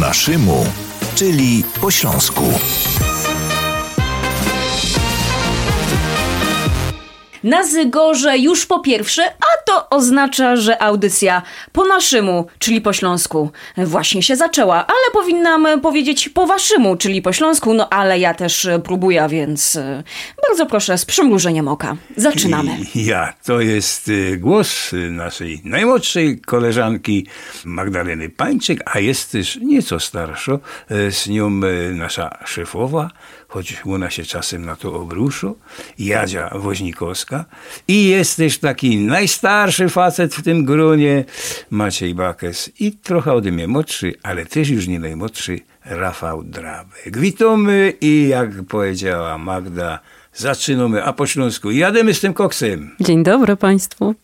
Po 0.00 0.06
naszymu, 0.06 0.66
czyli 1.14 1.64
po 1.80 1.90
śląsku. 1.90 2.42
Na 7.44 7.64
Zygorze 7.64 8.38
już 8.38 8.66
po 8.66 8.80
pierwsze, 8.80 9.22
a 9.24 9.62
to 9.64 9.88
oznacza, 9.90 10.56
że 10.56 10.82
audycja 10.82 11.42
po 11.72 11.84
naszemu, 11.84 12.46
czyli 12.58 12.80
po 12.80 12.92
śląsku, 12.92 13.50
właśnie 13.76 14.22
się 14.22 14.36
zaczęła, 14.36 14.76
ale 14.76 15.12
powinnam 15.12 15.80
powiedzieć 15.80 16.28
po 16.28 16.46
waszemu, 16.46 16.96
czyli 16.96 17.22
po 17.22 17.32
śląsku, 17.32 17.74
no 17.74 17.88
ale 17.88 18.18
ja 18.18 18.34
też 18.34 18.68
próbuję, 18.84 19.26
więc 19.30 19.76
e, 19.76 20.02
bardzo 20.48 20.66
proszę 20.66 20.98
z 20.98 21.04
przymrużeniem 21.04 21.68
oka. 21.68 21.96
Zaczynamy. 22.16 22.76
Ja, 22.94 23.34
to 23.44 23.60
jest 23.60 24.08
y, 24.08 24.36
głos 24.36 24.90
naszej 25.10 25.60
najmłodszej 25.64 26.40
koleżanki 26.40 27.26
Magdaleny 27.64 28.28
Pańczyk, 28.28 28.80
a 28.84 28.98
jest 28.98 29.32
też 29.32 29.56
nieco 29.56 30.00
starsza, 30.00 30.58
y, 30.90 31.12
z 31.12 31.28
nią 31.28 31.50
nasza 31.94 32.38
szefowa, 32.44 33.10
choć 33.50 33.82
ona 33.86 34.10
się 34.10 34.24
czasem 34.24 34.64
na 34.64 34.76
to 34.76 34.94
obrusza, 34.94 35.52
Jadzia 35.98 36.50
Woźnikowska 36.54 37.44
i 37.88 38.08
jest 38.08 38.36
też 38.36 38.58
taki 38.58 38.96
najstarszy 38.96 39.88
facet 39.88 40.34
w 40.34 40.42
tym 40.42 40.64
gronie, 40.64 41.24
Maciej 41.70 42.14
Bakes 42.14 42.70
i 42.80 42.92
trochę 42.92 43.32
ode 43.32 43.52
mnie 43.52 43.68
młodszy, 43.68 44.14
ale 44.22 44.46
też 44.46 44.68
już 44.68 44.88
nie 44.88 45.00
najmłodszy, 45.00 45.60
Rafał 45.84 46.42
Drabek. 46.42 47.18
Witamy 47.18 47.92
i 48.00 48.28
jak 48.28 48.62
powiedziała 48.68 49.38
Magda, 49.38 49.98
zaczynamy, 50.34 51.04
a 51.04 51.12
po 51.12 51.26
śląsku 51.26 51.70
jademy 51.70 52.14
z 52.14 52.20
tym 52.20 52.34
koksem. 52.34 52.90
Dzień 53.00 53.22
dobry 53.22 53.56
Państwu. 53.56 54.14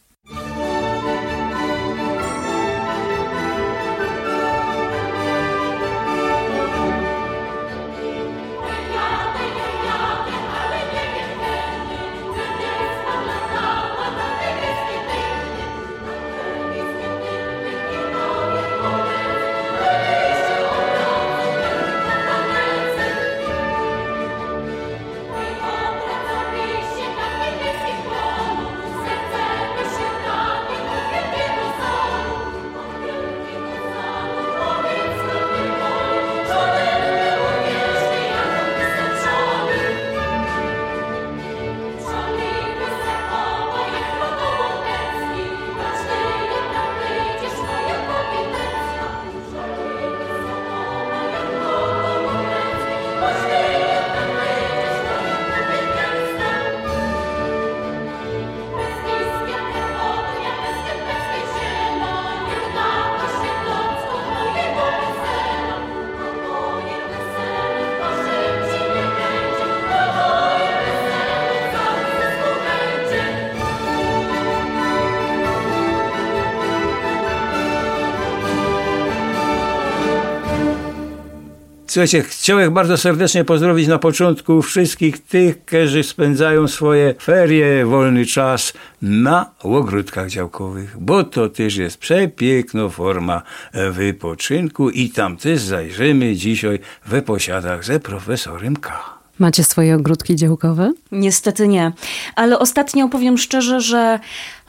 Słuchajcie, 81.96 82.22
chciałem 82.22 82.74
bardzo 82.74 82.96
serdecznie 82.96 83.44
pozdrowić 83.44 83.88
na 83.88 83.98
początku 83.98 84.62
wszystkich 84.62 85.18
tych, 85.18 85.64
którzy 85.64 86.02
spędzają 86.02 86.68
swoje 86.68 87.14
ferie, 87.22 87.86
wolny 87.86 88.26
czas 88.26 88.72
na 89.02 89.50
ogródkach 89.62 90.30
działkowych, 90.30 90.96
bo 91.00 91.24
to 91.24 91.48
też 91.48 91.76
jest 91.76 91.98
przepiękna 91.98 92.88
forma 92.88 93.42
wypoczynku 93.90 94.90
i 94.90 95.10
tam 95.10 95.36
też 95.36 95.60
zajrzymy 95.60 96.34
dzisiaj 96.34 96.78
we 97.06 97.22
posiadach 97.22 97.84
ze 97.84 98.00
profesorem 98.00 98.76
K. 98.76 99.16
Macie 99.38 99.64
swoje 99.64 99.94
ogródki 99.97 100.36
działkowe? 100.36 100.92
Niestety 101.12 101.69
nie, 101.69 101.92
ale 102.36 102.58
ostatnio 102.58 103.08
powiem 103.08 103.38
szczerze, 103.38 103.80
że 103.80 104.19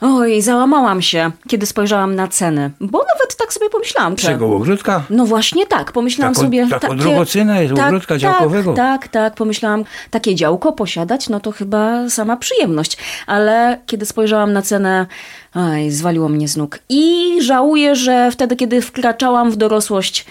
oj, 0.00 0.42
załamałam 0.42 1.02
się, 1.02 1.30
kiedy 1.48 1.66
spojrzałam 1.66 2.14
na 2.14 2.28
ceny, 2.28 2.70
bo 2.80 2.98
nawet 2.98 3.36
tak 3.38 3.52
sobie 3.52 3.70
pomyślałam, 3.70 4.18
że... 4.18 4.28
Czego 4.28 4.56
ogródka? 4.56 5.02
No 5.10 5.26
właśnie 5.26 5.66
tak, 5.66 5.92
pomyślałam 5.92 6.34
sobie... 6.34 6.66
tako 6.80 6.94
drogocena 6.94 7.60
jest 7.60 7.74
ogródka 7.78 8.18
działkowego. 8.18 8.74
Tak, 8.74 9.02
tak, 9.02 9.12
tak, 9.12 9.34
pomyślałam, 9.34 9.84
takie 10.10 10.34
działko 10.34 10.72
posiadać, 10.72 11.28
no 11.28 11.40
to 11.40 11.52
chyba 11.52 12.10
sama 12.10 12.36
przyjemność. 12.36 12.96
Ale 13.26 13.80
kiedy 13.86 14.06
spojrzałam 14.06 14.52
na 14.52 14.62
cenę, 14.62 15.06
oj, 15.54 15.90
zwaliło 15.90 16.28
mnie 16.28 16.48
z 16.48 16.56
nóg. 16.56 16.78
I 16.88 17.36
żałuję, 17.42 17.96
że 17.96 18.30
wtedy, 18.30 18.56
kiedy 18.56 18.82
wkraczałam 18.82 19.50
w 19.50 19.56
dorosłość, 19.56 20.26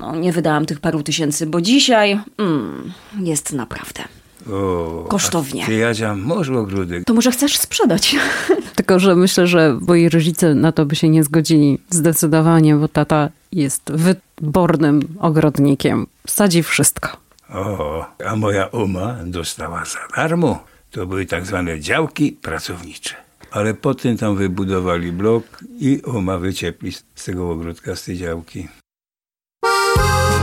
no 0.00 0.16
nie 0.16 0.32
wydałam 0.32 0.66
tych 0.66 0.80
paru 0.80 1.02
tysięcy, 1.02 1.46
bo 1.46 1.60
dzisiaj 1.60 2.20
mm, 2.38 2.92
jest 3.20 3.52
naprawdę 3.52 4.04
O, 4.52 5.04
kosztownie. 5.08 5.66
Ty, 5.66 5.74
Jadzia, 5.74 6.14
może 6.14 6.58
ogródek? 6.58 7.04
To 7.04 7.14
może 7.14 7.30
chcesz 7.30 7.58
sprzedać? 7.58 8.16
Tylko, 8.76 8.98
że 8.98 9.16
myślę, 9.16 9.46
że 9.46 9.78
moi 9.88 10.08
rodzice 10.08 10.54
na 10.54 10.72
to 10.72 10.86
by 10.86 10.96
się 10.96 11.08
nie 11.08 11.24
zgodzili 11.24 11.78
zdecydowanie, 11.90 12.76
bo 12.76 12.88
tata 12.88 13.28
jest 13.52 13.92
wybornym 13.92 15.00
ogrodnikiem. 15.20 16.06
Sadzi 16.26 16.62
wszystko. 16.62 17.16
O, 17.54 18.06
a 18.26 18.36
moja 18.36 18.70
oma 18.70 19.16
dostała 19.24 19.84
za 19.84 19.98
darmo. 20.16 20.64
To 20.90 21.06
były 21.06 21.26
tak 21.26 21.46
zwane 21.46 21.80
działki 21.80 22.32
pracownicze. 22.32 23.14
Ale 23.50 23.74
potem 23.74 24.16
tam 24.16 24.36
wybudowali 24.36 25.12
blok 25.12 25.44
i 25.80 26.02
oma 26.02 26.38
wyciepli 26.38 26.92
z 26.92 27.24
tego 27.24 27.50
ogródka, 27.50 27.96
z 27.96 28.04
tej 28.04 28.16
działki. 28.16 28.68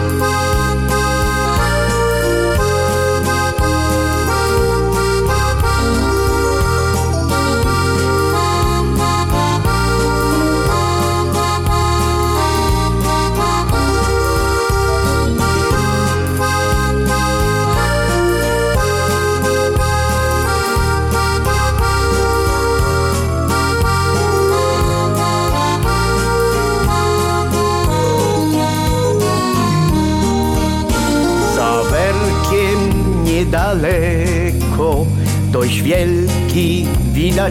Daleko 0.03 0.52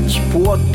widać 0.01 0.21
płot. 0.33 0.72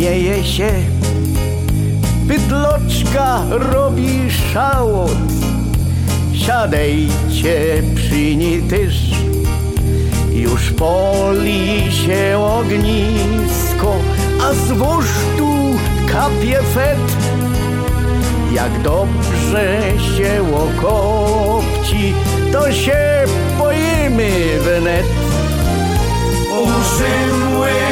Śmieje 0.00 0.44
się, 0.44 0.72
Bydloczka 2.24 3.42
robi 3.50 4.30
szałot. 4.52 5.16
Siadajcie 6.34 7.82
przy 7.94 8.36
niej 8.36 8.62
też, 8.62 8.94
już 10.32 10.70
poli 10.70 11.92
się 11.92 12.38
ognisko, 12.38 13.96
a 14.42 14.52
z 14.52 14.72
wosztu 14.72 15.78
kapie 16.12 16.58
fet. 16.74 16.98
Jak 18.52 18.82
dobrze 18.82 19.80
się 20.16 20.56
okopci, 20.56 22.14
to 22.52 22.72
się 22.72 23.24
boimy 23.58 24.30
wnet. 24.60 25.06
Urzymły 26.50 27.89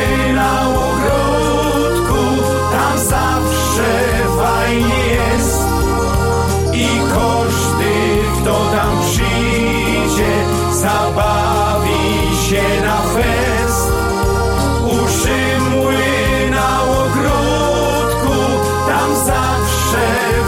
zabawi 10.80 12.36
się 12.48 12.62
na 12.82 12.98
fest. 13.14 13.92
Urzymły 14.84 15.98
na 16.50 16.82
ogródku, 16.82 18.36
tam 18.88 19.10
zawsze 19.26 20.06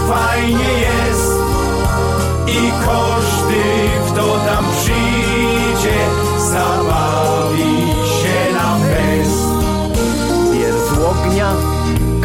fajnie 0.09 0.73
jest. 0.73 1.33
I 2.47 2.71
koszty 2.87 3.63
kto 4.07 4.39
tam 4.39 4.65
przyjdzie, 4.81 5.99
zabawi 6.51 7.77
się 8.19 8.55
na 8.55 8.77
fest. 8.91 9.45
Bier 10.53 10.75
z 10.75 10.99
ognia 10.99 11.53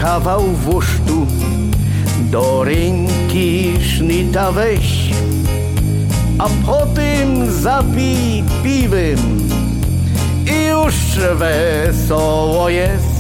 kawał 0.02 0.42
wusztu, 0.42 1.28
do 2.32 2.64
ręki 2.64 3.74
sznyta 3.82 4.52
weź, 4.52 4.95
a 6.40 6.48
potem 6.66 7.52
zapij 7.52 8.44
piwem 8.64 9.18
i 10.46 10.66
już 10.70 10.96
wesoło 11.36 12.70
jest. 12.70 13.16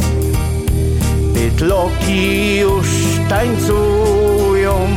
Pytloki 1.33 2.56
już 2.57 2.88
tańcują, 3.29 4.88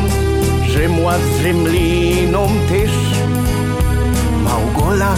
Rzymła 0.69 1.15
z 1.19 1.43
Rzymliną 1.43 2.49
też. 2.69 2.91
Małgola 4.45 5.15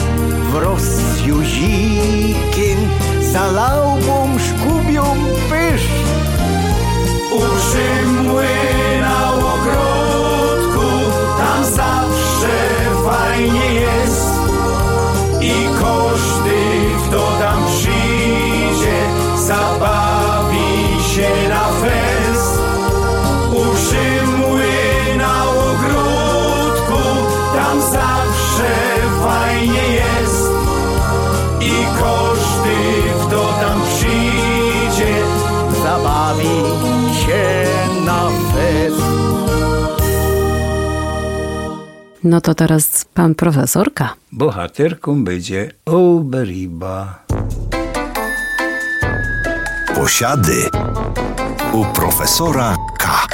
wraz 0.53 0.83
z 0.83 1.27
Józikiem 1.27 2.79
za 3.33 3.51
szkubią 4.39 5.05
pysz. 5.51 5.89
Urzymły 7.33 8.80
No 42.25 42.41
to 42.41 42.55
teraz 42.55 43.05
pan 43.05 43.35
profesorka. 43.35 44.15
Bohaterką 44.33 45.25
będzie 45.25 45.71
Oberiba. 45.85 47.25
Posiady 49.95 50.69
u 51.73 51.85
profesora 51.85 52.77
K. 52.99 53.27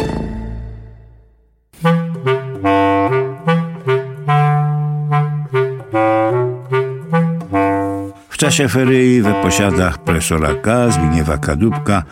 W 8.31 8.38
czasie 8.38 8.69
ferii 8.69 9.23
we 9.23 9.43
posiadach 9.43 9.99
profesora 9.99 10.55
K. 10.55 10.90
Zbigniewa 10.90 11.38
Kadubka 11.38 12.02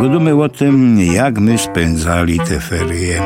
godumy 0.00 0.42
o 0.42 0.48
tym, 0.48 0.98
jak 1.00 1.38
my 1.40 1.58
spędzali 1.58 2.38
te 2.38 2.60
ferie. 2.60 3.22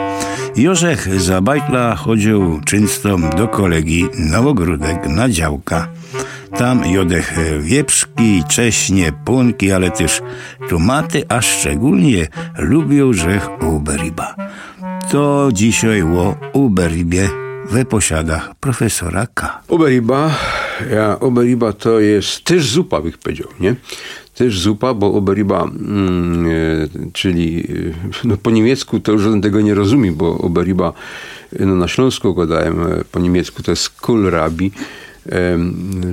Jorzech 0.56 1.20
Zabajtla 1.20 1.96
chodził 1.96 2.60
często 2.64 3.16
do 3.36 3.48
kolegi 3.48 4.06
Nowogródek 4.18 5.08
na 5.08 5.28
działka. 5.28 5.88
Tam 6.58 6.86
jodech 6.86 7.34
wieprzki, 7.60 8.42
cześnie, 8.48 9.12
punki, 9.24 9.72
ale 9.72 9.90
też 9.90 10.22
tomaty, 10.68 11.24
a 11.28 11.40
szczególnie 11.40 12.26
lubił 12.58 13.12
rzech 13.12 13.48
uberiba. 13.62 14.34
To 15.10 15.48
dzisiaj 15.52 16.02
o 16.02 16.36
uberibie 16.52 17.28
we 17.70 17.84
posiadach 17.84 18.54
profesora 18.60 19.26
K. 19.34 19.60
Uberiba, 19.68 20.30
ja, 20.90 21.16
uberiba 21.20 21.72
to 21.72 22.00
jest 22.00 22.44
też 22.44 22.70
zupa, 22.70 23.00
bych 23.00 23.18
powiedział, 23.18 23.48
nie? 23.60 23.74
Też 24.36 24.60
zupa, 24.60 24.94
bo 24.94 25.10
uberiba, 25.10 25.64
mm, 25.64 26.46
e, 26.46 27.10
czyli 27.12 27.68
e, 28.24 28.28
no 28.28 28.36
po 28.36 28.50
niemiecku 28.50 29.00
to 29.00 29.12
już 29.12 29.22
tego 29.42 29.60
nie 29.60 29.74
rozumie, 29.74 30.12
bo 30.12 30.32
uberiba 30.32 30.92
no 31.60 31.74
na 31.74 31.88
Śląsku 31.88 32.34
go 32.34 32.46
dałem, 32.46 32.80
e, 32.82 33.04
po 33.12 33.20
niemiecku 33.20 33.62
to 33.62 33.70
jest 33.72 33.90
kohlrabi, 33.90 34.72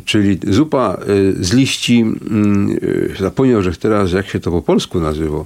czyli 0.06 0.40
zupa 0.48 0.98
z 1.40 1.54
liści, 1.54 2.06
zapomniał, 3.20 3.62
że 3.62 3.72
teraz 3.72 4.12
jak 4.12 4.28
się 4.28 4.40
to 4.40 4.52
po 4.52 4.62
polsku 4.62 5.00
nazywa. 5.00 5.46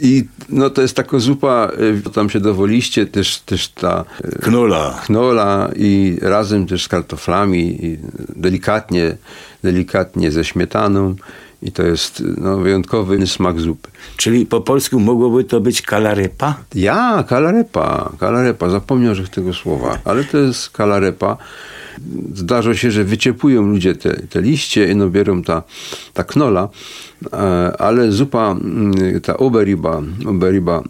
I 0.00 0.24
no 0.48 0.70
to 0.70 0.82
jest 0.82 0.96
taka 0.96 1.18
zupa, 1.18 1.72
tam 2.12 2.30
się 2.30 2.40
dało 2.40 2.66
liście, 2.66 3.06
też, 3.06 3.40
też 3.40 3.68
ta 3.68 4.04
knola. 4.42 5.02
knola 5.06 5.70
i 5.76 6.18
razem 6.22 6.66
też 6.66 6.84
z 6.84 6.88
kartoflami 6.88 7.86
i 7.86 7.98
delikatnie, 8.36 9.16
delikatnie 9.62 10.30
ze 10.30 10.44
śmietaną. 10.44 11.14
I 11.64 11.72
to 11.72 11.82
jest 11.82 12.22
no, 12.36 12.56
wyjątkowy 12.56 13.26
smak 13.26 13.60
zupy. 13.60 13.90
Czyli 14.16 14.46
po 14.46 14.60
polsku 14.60 15.00
mogłoby 15.00 15.44
to 15.44 15.60
być 15.60 15.82
kalarepa? 15.82 16.56
Ja, 16.74 17.24
kalarepa, 17.28 18.12
kalarepa. 18.20 18.68
Zapomniał, 18.68 19.14
że 19.14 19.28
tego 19.28 19.54
słowa, 19.54 19.98
ale 20.04 20.24
to 20.24 20.38
jest 20.38 20.70
kalarepa. 20.70 21.36
Zdarza 22.34 22.74
się, 22.74 22.90
że 22.90 23.04
wyciepują 23.04 23.62
ludzie 23.62 23.94
te, 23.94 24.16
te 24.16 24.42
liście 24.42 24.90
i 24.90 24.96
no 24.96 25.10
biorą 25.10 25.42
ta, 25.42 25.62
ta 26.14 26.24
knola, 26.24 26.68
ale 27.78 28.12
zupa, 28.12 28.56
ta 29.22 29.36
oberiba, 29.36 30.02
oberiba 30.26 30.82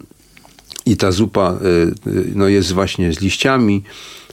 I 0.85 0.97
ta 0.97 1.11
zupa 1.11 1.51
e, 1.51 1.57
no, 2.35 2.47
jest 2.47 2.73
właśnie 2.73 3.13
z 3.13 3.21
liściami, 3.21 3.83
e, 3.83 4.24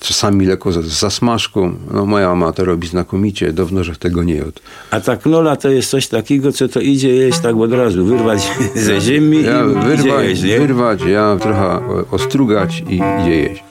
czasami 0.00 0.46
lekko 0.46 0.72
z 0.72 0.86
zasmażką. 0.86 1.74
No, 1.92 2.06
moja 2.06 2.28
mama 2.28 2.52
to 2.52 2.64
robi 2.64 2.88
znakomicie, 2.88 3.52
dawno, 3.52 3.84
że 3.84 3.96
tego 3.96 4.22
nie 4.22 4.34
jadł. 4.34 4.60
A 4.90 5.00
ta 5.00 5.16
knola 5.16 5.56
to 5.56 5.68
jest 5.68 5.90
coś 5.90 6.08
takiego, 6.08 6.52
co 6.52 6.68
to 6.68 6.80
idzie 6.80 7.14
jeść 7.14 7.38
tak 7.38 7.56
od 7.56 7.72
razu, 7.72 8.04
wyrwać 8.04 8.50
ze 8.74 9.00
ziemi 9.00 9.42
Ja 9.42 9.64
i 9.64 9.70
idzie 9.70 9.80
wyrwać, 9.80 10.28
jeść, 10.28 10.42
nie? 10.42 10.58
wyrwać, 10.58 11.02
ja 11.02 11.36
trochę 11.40 11.80
ostrugać 12.10 12.82
i 12.88 12.94
idzie 12.94 13.36
jeść. 13.36 13.62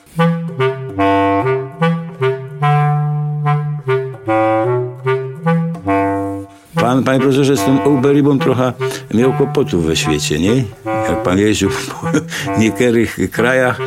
Pan, 6.76 7.04
panie 7.04 7.20
profesorze, 7.20 7.58
z 7.58 7.64
tym 7.64 7.80
Uberibą 7.88 8.40
trochę 8.40 8.74
miał 9.14 9.34
kłopotów 9.34 9.86
we 9.86 9.96
świecie, 9.96 10.40
nie? 10.40 10.56
Jak 10.86 11.24
pan 11.24 11.40
jeździł 11.40 11.70
po 11.70 12.08
niektórych 12.62 13.18
krajach, 13.32 13.80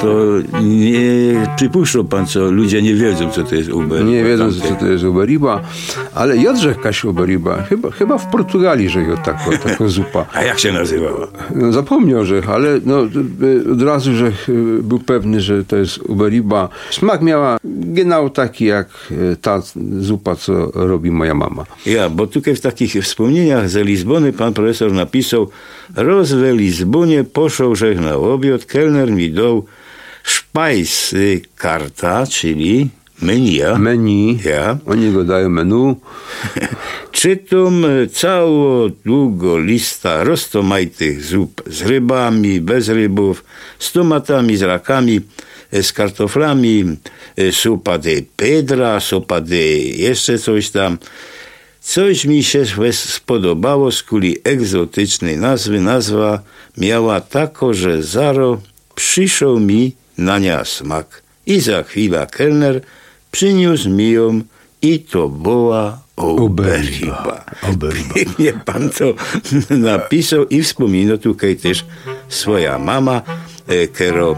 to 0.00 0.14
nie 0.62 1.46
przypuszczał 1.56 2.04
pan, 2.04 2.26
co 2.26 2.50
ludzie 2.50 2.82
nie 2.82 2.94
wiedzą, 2.94 3.30
co 3.30 3.44
to 3.44 3.54
jest 3.54 3.70
Uber. 3.70 4.04
Nie 4.04 4.24
wiedzą, 4.24 4.52
co 4.52 4.74
to 4.74 4.86
jest 4.86 5.04
uberiba, 5.04 5.60
ale 6.14 6.36
jadł 6.36 6.68
jakaś 6.68 7.04
uberiba. 7.04 7.62
Chyba, 7.62 7.90
chyba 7.90 8.18
w 8.18 8.30
Portugalii, 8.30 8.88
że 8.88 9.02
jadł 9.02 9.22
tako, 9.24 9.50
tako 9.64 9.88
zupa. 9.88 10.26
A 10.32 10.42
jak 10.42 10.58
się 10.58 10.72
nazywała? 10.72 11.28
No, 11.54 11.72
zapomniał, 11.72 12.24
że, 12.24 12.42
ale 12.48 12.80
no, 12.86 13.04
y, 13.42 13.72
od 13.72 13.82
razu, 13.82 14.14
że 14.14 14.26
y, 14.26 14.32
był 14.82 14.98
pewny, 14.98 15.40
że 15.40 15.64
to 15.64 15.76
jest 15.76 15.98
uberiba. 15.98 16.68
Smak 16.90 17.22
miała 17.22 17.56
genau 17.64 18.30
taki, 18.30 18.64
jak 18.64 18.88
y, 19.10 19.36
ta 19.42 19.62
zupa, 20.00 20.36
co 20.36 20.70
robi 20.74 21.10
moja 21.10 21.34
mama. 21.34 21.64
Ja, 21.86 22.08
bo 22.10 22.26
tutaj 22.26 22.56
w 22.56 22.60
takich 22.60 22.92
wspomnieniach 23.02 23.68
ze 23.68 23.84
Lizbony 23.84 24.32
pan 24.32 24.54
profesor 24.54 24.92
napisał 24.92 25.48
Roz 25.96 26.32
we 26.32 26.52
Lizbonie 26.52 27.24
poszł 27.24 27.74
żech 27.74 28.00
na 28.00 28.14
obiad, 28.14 28.64
kelner 28.64 29.10
mi 29.12 29.30
dał 29.30 29.64
szpajs 30.28 31.12
y, 31.12 31.40
karta, 31.56 32.26
czyli 32.26 32.88
menu. 33.22 33.78
Menu, 33.78 34.38
Ja. 34.44 34.78
oni 34.86 35.12
go 35.12 35.24
dają 35.24 35.48
menu. 35.48 35.96
Czytam 37.12 37.86
cało 38.12 38.88
długo 39.04 39.58
lista 39.58 40.24
roztomajtych 40.24 41.24
zup 41.24 41.62
z 41.66 41.82
rybami, 41.82 42.60
bez 42.60 42.88
rybów, 42.88 43.44
z 43.78 43.92
tomatami, 43.92 44.56
z 44.56 44.62
rakami, 44.62 45.20
z 45.72 45.92
kartoflami, 45.92 46.84
e, 47.36 47.52
supa 47.52 47.98
de 47.98 48.22
pedra, 48.36 49.00
supa 49.00 49.40
de 49.40 49.66
jeszcze 50.06 50.38
coś 50.38 50.70
tam. 50.70 50.98
Coś 51.80 52.24
mi 52.24 52.44
się 52.44 52.64
spodobało 52.92 53.92
z 53.92 54.02
kuli 54.02 54.36
egzotycznej 54.44 55.36
nazwy. 55.38 55.80
Nazwa 55.80 56.42
miała 56.76 57.20
tako, 57.20 57.74
że 57.74 58.02
zaro 58.02 58.60
przyszł 58.94 59.60
mi 59.60 59.92
na 60.18 60.38
nią 60.38 60.64
smak. 60.64 61.22
I 61.46 61.60
za 61.60 61.82
chwilę 61.82 62.26
kelner 62.30 62.80
przyniósł 63.30 63.90
mi 63.90 64.10
ją 64.10 64.40
i 64.82 65.00
to 65.00 65.28
była 65.28 65.98
Oberiba. 66.16 67.44
Pięknie 68.14 68.52
pan 68.66 68.90
to 68.90 69.14
napisał 69.70 70.46
i 70.46 70.62
wspomina 70.62 71.16
tutaj 71.16 71.56
też 71.56 71.84
swoja 72.28 72.78
mama, 72.78 73.22
e, 73.68 73.86
kero 73.88 74.32
e, 74.32 74.36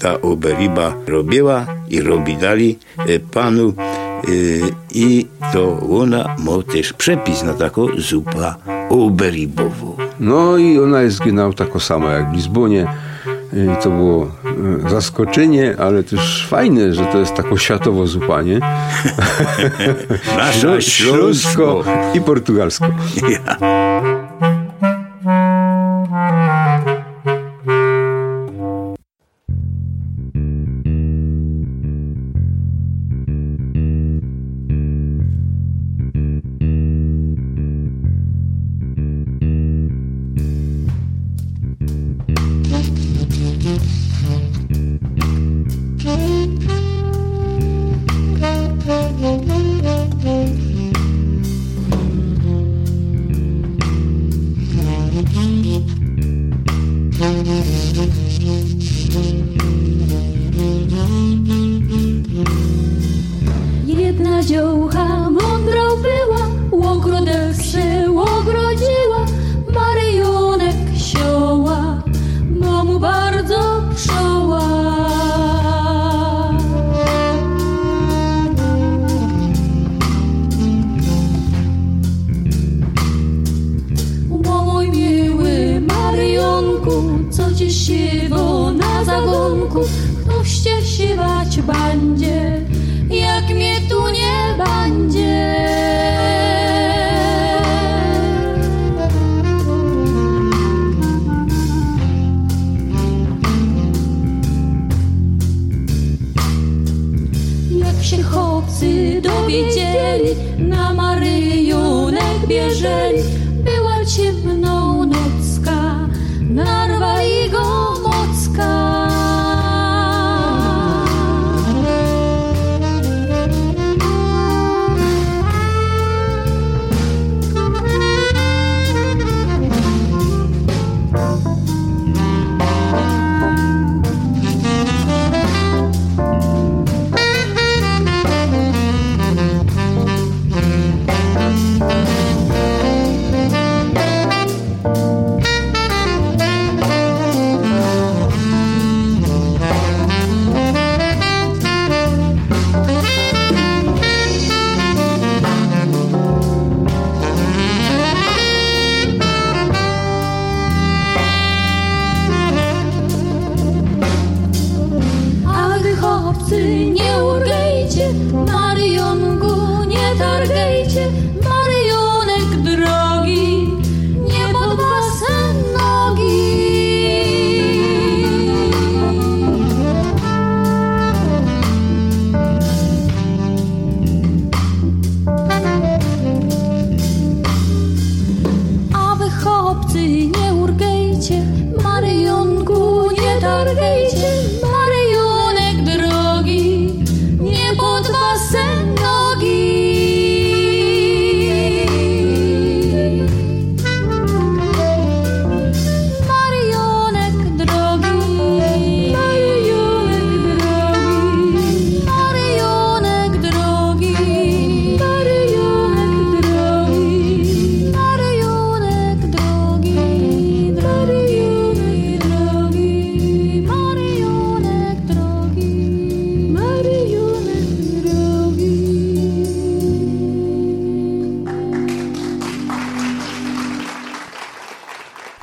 ta 0.00 0.20
Oberiba 0.20 0.94
robiła 1.06 1.66
i 1.88 2.00
robi 2.00 2.36
dali 2.36 2.78
e, 2.98 3.18
panu 3.18 3.74
i 4.94 5.26
to 5.52 5.80
ona 6.00 6.36
ma 6.38 6.62
też 6.72 6.92
przepis 6.92 7.42
na 7.42 7.54
taką 7.54 7.86
zupa 7.98 8.56
oberibową. 8.90 9.96
No 10.20 10.58
i 10.58 10.78
ona 10.78 11.02
jest 11.02 11.24
genau 11.24 11.52
taka 11.52 11.80
sama 11.80 12.12
jak 12.12 12.30
w 12.30 12.34
Lizbonie. 12.34 12.86
I 13.52 13.82
to 13.82 13.90
było 13.90 14.30
zaskoczenie, 14.90 15.74
ale 15.78 16.02
też 16.02 16.46
fajne, 16.50 16.94
że 16.94 17.04
to 17.04 17.18
jest 17.18 17.34
taka 17.34 17.56
światowa 17.56 18.06
zupa, 18.06 18.42
nie? 18.42 18.58
Nasza 20.38 20.68
Ślą- 20.68 20.80
śląsko. 20.80 21.84
i 22.14 22.20
portugalsko. 22.20 22.86
Ja. 23.28 23.56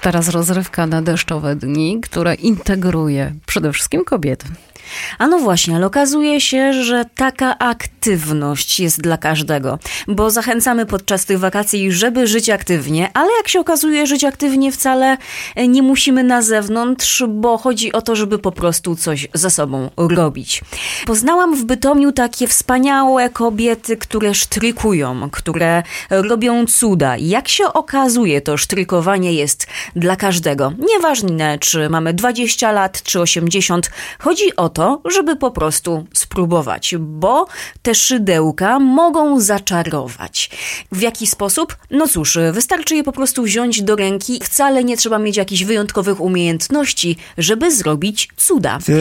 Teraz 0.09 0.29
rozrywka 0.29 0.87
na 0.87 1.01
deszczowe 1.01 1.55
dni, 1.55 2.01
która 2.01 2.33
integruje 2.33 3.33
przede 3.45 3.73
wszystkim 3.73 4.05
kobiety. 4.05 4.45
A 5.19 5.27
no 5.27 5.39
właśnie, 5.39 5.75
ale 5.75 5.85
okazuje 5.85 6.41
się, 6.41 6.73
że 6.73 7.05
taka 7.15 7.57
aktywność 7.57 8.79
jest 8.79 9.01
dla 9.01 9.17
każdego, 9.17 9.79
bo 10.07 10.29
zachęcamy 10.31 10.85
podczas 10.85 11.25
tych 11.25 11.39
wakacji, 11.39 11.91
żeby 11.91 12.27
żyć 12.27 12.49
aktywnie, 12.49 13.09
ale 13.13 13.29
jak 13.37 13.47
się 13.47 13.59
okazuje, 13.59 14.07
żyć 14.07 14.23
aktywnie 14.23 14.71
wcale 14.71 15.17
nie 15.67 15.81
musimy 15.81 16.23
na 16.23 16.41
zewnątrz, 16.41 17.23
bo 17.27 17.57
chodzi 17.57 17.93
o 17.93 18.01
to, 18.01 18.15
żeby 18.15 18.39
po 18.39 18.51
prostu 18.51 18.95
coś 18.95 19.27
ze 19.33 19.49
sobą 19.49 19.89
robić. 19.97 20.61
Poznałam 21.05 21.55
w 21.55 21.63
Bytomiu 21.63 22.11
takie 22.11 22.47
wspaniałe 22.47 23.29
kobiety, 23.29 23.97
które 23.97 24.33
sztrykują, 24.33 25.29
które 25.29 25.83
robią 26.09 26.65
cuda. 26.65 27.17
Jak 27.17 27.47
się 27.47 27.73
okazuje, 27.73 28.41
to 28.41 28.57
sztrykowanie 28.57 29.33
jest 29.33 29.67
dla 29.95 30.15
każdego. 30.15 30.73
Nieważne, 30.93 31.59
czy 31.59 31.89
mamy 31.89 32.13
20 32.13 32.71
lat, 32.71 33.03
czy 33.03 33.19
80, 33.19 33.91
chodzi 34.19 34.55
o 34.55 34.69
to, 34.69 35.01
żeby 35.09 35.35
po 35.35 35.51
prostu 35.51 36.07
spróbować, 36.13 36.95
bo 36.99 37.45
te 37.81 37.95
szydełka 37.95 38.79
mogą 38.79 39.39
zaczarować. 39.39 40.49
W 40.91 41.01
jaki 41.01 41.27
sposób? 41.27 41.77
No 41.91 42.07
cóż, 42.07 42.37
wystarczy 42.51 42.95
je 42.95 43.03
po 43.03 43.11
prostu 43.11 43.43
wziąć 43.43 43.81
do 43.81 43.95
ręki. 43.95 44.39
Wcale 44.43 44.83
nie 44.83 44.97
trzeba 44.97 45.19
mieć 45.19 45.37
jakichś 45.37 45.63
wyjątkowych 45.63 46.21
umiejętności, 46.21 47.17
żeby 47.37 47.71
zrobić 47.71 48.29
cuda. 48.37 48.79
Ty, 48.85 48.95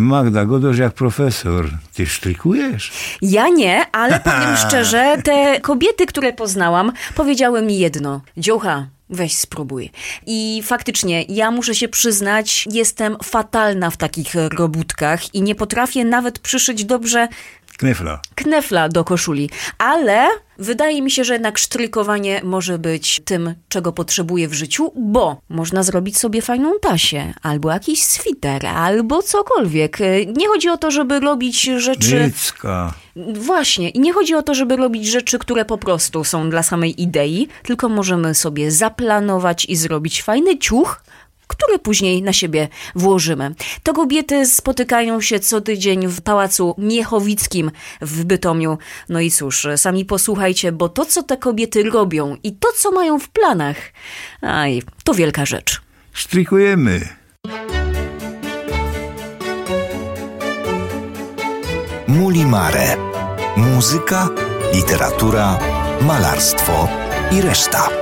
Magda, 0.00 0.44
godosz 0.44 0.78
jak 0.78 0.92
profesor. 0.94 1.70
Ty 1.94 2.06
sztrykujesz? 2.06 2.92
Ja 3.22 3.48
nie, 3.48 3.86
ale 3.92 4.20
powiem 4.20 4.56
szczerze, 4.66 5.16
te 5.24 5.60
kobiety, 5.60 6.06
które 6.06 6.32
poznałam, 6.32 6.92
powiedziały 7.14 7.62
mi 7.62 7.78
jedno. 7.78 8.20
Dziołcha, 8.36 8.86
Weź 9.10 9.36
spróbuj. 9.36 9.90
I 10.26 10.62
faktycznie, 10.64 11.22
ja 11.28 11.50
muszę 11.50 11.74
się 11.74 11.88
przyznać, 11.88 12.68
jestem 12.72 13.16
fatalna 13.22 13.90
w 13.90 13.96
takich 13.96 14.34
robótkach 14.34 15.34
i 15.34 15.42
nie 15.42 15.54
potrafię 15.54 16.04
nawet 16.04 16.38
przyszyć 16.38 16.84
dobrze 16.84 17.28
Knefla. 17.80 18.20
knefla 18.34 18.88
do 18.88 19.04
koszuli. 19.04 19.50
Ale 19.78 20.28
wydaje 20.58 21.02
mi 21.02 21.10
się, 21.10 21.24
że 21.24 21.32
jednak 21.32 21.58
sztrykowanie 21.58 22.40
może 22.44 22.78
być 22.78 23.20
tym, 23.24 23.54
czego 23.68 23.92
potrzebuję 23.92 24.48
w 24.48 24.52
życiu, 24.52 24.92
bo 24.96 25.40
można 25.48 25.82
zrobić 25.82 26.18
sobie 26.18 26.42
fajną 26.42 26.72
tasię, 26.82 27.34
albo 27.42 27.70
jakiś 27.70 28.02
switer, 28.02 28.66
albo 28.66 29.22
cokolwiek. 29.22 29.98
Nie 30.36 30.48
chodzi 30.48 30.68
o 30.68 30.76
to, 30.76 30.90
żeby 30.90 31.20
robić 31.20 31.62
rzeczy... 31.62 32.20
Mycka. 32.20 32.94
Właśnie, 33.34 33.90
i 33.90 34.00
nie 34.00 34.12
chodzi 34.12 34.34
o 34.34 34.42
to, 34.42 34.54
żeby 34.54 34.76
robić 34.76 35.06
rzeczy, 35.06 35.38
które 35.38 35.64
po 35.64 35.78
prostu 35.78 36.24
są 36.24 36.50
dla 36.50 36.62
samej 36.62 37.02
idei, 37.02 37.48
tylko 37.62 37.88
możemy 37.88 38.34
sobie 38.34 38.70
zaplanować 38.70 39.64
i 39.64 39.76
zrobić 39.76 40.22
fajny 40.22 40.58
ciuch, 40.58 41.02
który 41.50 41.78
później 41.78 42.22
na 42.22 42.32
siebie 42.32 42.68
włożymy. 42.94 43.54
To 43.82 43.92
kobiety 43.92 44.46
spotykają 44.46 45.20
się 45.20 45.40
co 45.40 45.60
tydzień 45.60 46.06
w 46.06 46.20
Pałacu 46.20 46.74
Miechowickim 46.78 47.70
w 48.00 48.24
Bytomiu. 48.24 48.78
No 49.08 49.20
i 49.20 49.30
cóż, 49.30 49.66
sami 49.76 50.04
posłuchajcie, 50.04 50.72
bo 50.72 50.88
to, 50.88 51.04
co 51.04 51.22
te 51.22 51.36
kobiety 51.36 51.82
robią 51.82 52.36
i 52.42 52.52
to, 52.52 52.68
co 52.76 52.90
mają 52.90 53.18
w 53.18 53.28
planach, 53.28 53.76
aj, 54.40 54.82
to 55.04 55.14
wielka 55.14 55.46
rzecz. 55.46 55.80
Sztrykujemy. 56.12 57.08
Mulimare. 62.08 62.96
Muzyka, 63.56 64.28
literatura, 64.74 65.58
malarstwo 66.00 66.88
i 67.32 67.42
reszta. 67.42 67.99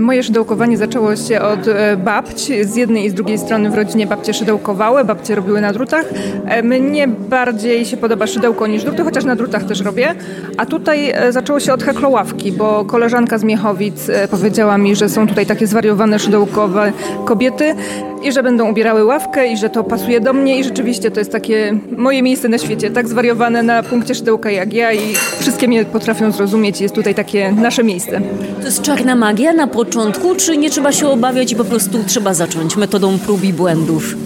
Moje 0.00 0.22
szydełkowanie 0.22 0.76
zaczęło 0.76 1.16
się 1.16 1.40
od 1.40 1.68
e, 1.68 1.96
babć. 1.96 2.52
Z 2.62 2.76
jednej 2.76 3.04
i 3.04 3.10
z 3.10 3.14
drugiej 3.14 3.38
strony 3.38 3.70
w 3.70 3.74
rodzinie 3.74 4.06
babcie 4.06 4.34
szydełkowały, 4.34 5.04
babcie 5.04 5.34
robiły 5.34 5.60
na 5.60 5.72
drutach. 5.72 6.04
E, 6.46 6.62
Mnie 6.62 7.08
bardziej 7.08 7.84
się 7.86 7.96
podoba 7.96 8.26
szydełko 8.26 8.66
niż 8.66 8.84
druty, 8.84 9.04
chociaż 9.04 9.24
na 9.24 9.36
drutach 9.36 9.64
też 9.64 9.80
robię. 9.80 10.14
A 10.56 10.66
tutaj 10.66 11.10
e, 11.10 11.32
zaczęło 11.32 11.60
się 11.60 11.72
od 11.72 11.82
heklowawki, 11.82 12.52
bo 12.52 12.84
koleżanka 12.84 13.38
z 13.38 13.44
Miechowic 13.44 14.08
e, 14.10 14.28
powiedziała 14.28 14.78
mi, 14.78 14.96
że 14.96 15.08
są 15.08 15.26
tutaj 15.28 15.46
takie 15.46 15.66
zwariowane 15.66 16.18
szydełkowe 16.18 16.92
kobiety 17.24 17.74
i 18.22 18.32
że 18.32 18.42
będą 18.42 18.70
ubierały 18.70 19.04
ławkę 19.04 19.46
i 19.46 19.56
że 19.56 19.70
to 19.70 19.84
pasuje 19.84 20.20
do 20.20 20.32
mnie 20.32 20.58
i 20.58 20.64
rzeczywiście 20.64 21.10
to 21.10 21.20
jest 21.20 21.32
takie 21.32 21.78
moje 21.96 22.22
miejsce 22.22 22.48
na 22.48 22.58
świecie, 22.58 22.90
tak 22.90 23.08
zwariowane 23.08 23.62
na 23.62 23.82
punkcie 23.82 24.14
szydełka 24.14 24.50
jak 24.50 24.72
ja 24.72 24.92
i 24.92 25.14
wszystkie 25.40 25.68
mnie 25.68 25.84
potrafią 25.84 26.30
zrozumieć. 26.32 26.80
Jest 26.80 26.94
tutaj 26.94 27.14
takie 27.14 27.52
nasze 27.52 27.84
miejsce. 27.84 28.20
To 28.60 28.64
jest 28.66 28.82
czarna 28.82 29.14
magia 29.16 29.52
na 29.52 29.63
początku, 29.66 30.34
czy 30.34 30.56
nie 30.56 30.70
trzeba 30.70 30.92
się 30.92 31.08
obawiać 31.08 31.52
i 31.52 31.56
po 31.56 31.64
prostu 31.64 32.04
trzeba 32.06 32.34
zacząć 32.34 32.76
metodą 32.76 33.18
prób 33.18 33.44
i 33.44 33.52
błędów? 33.52 34.16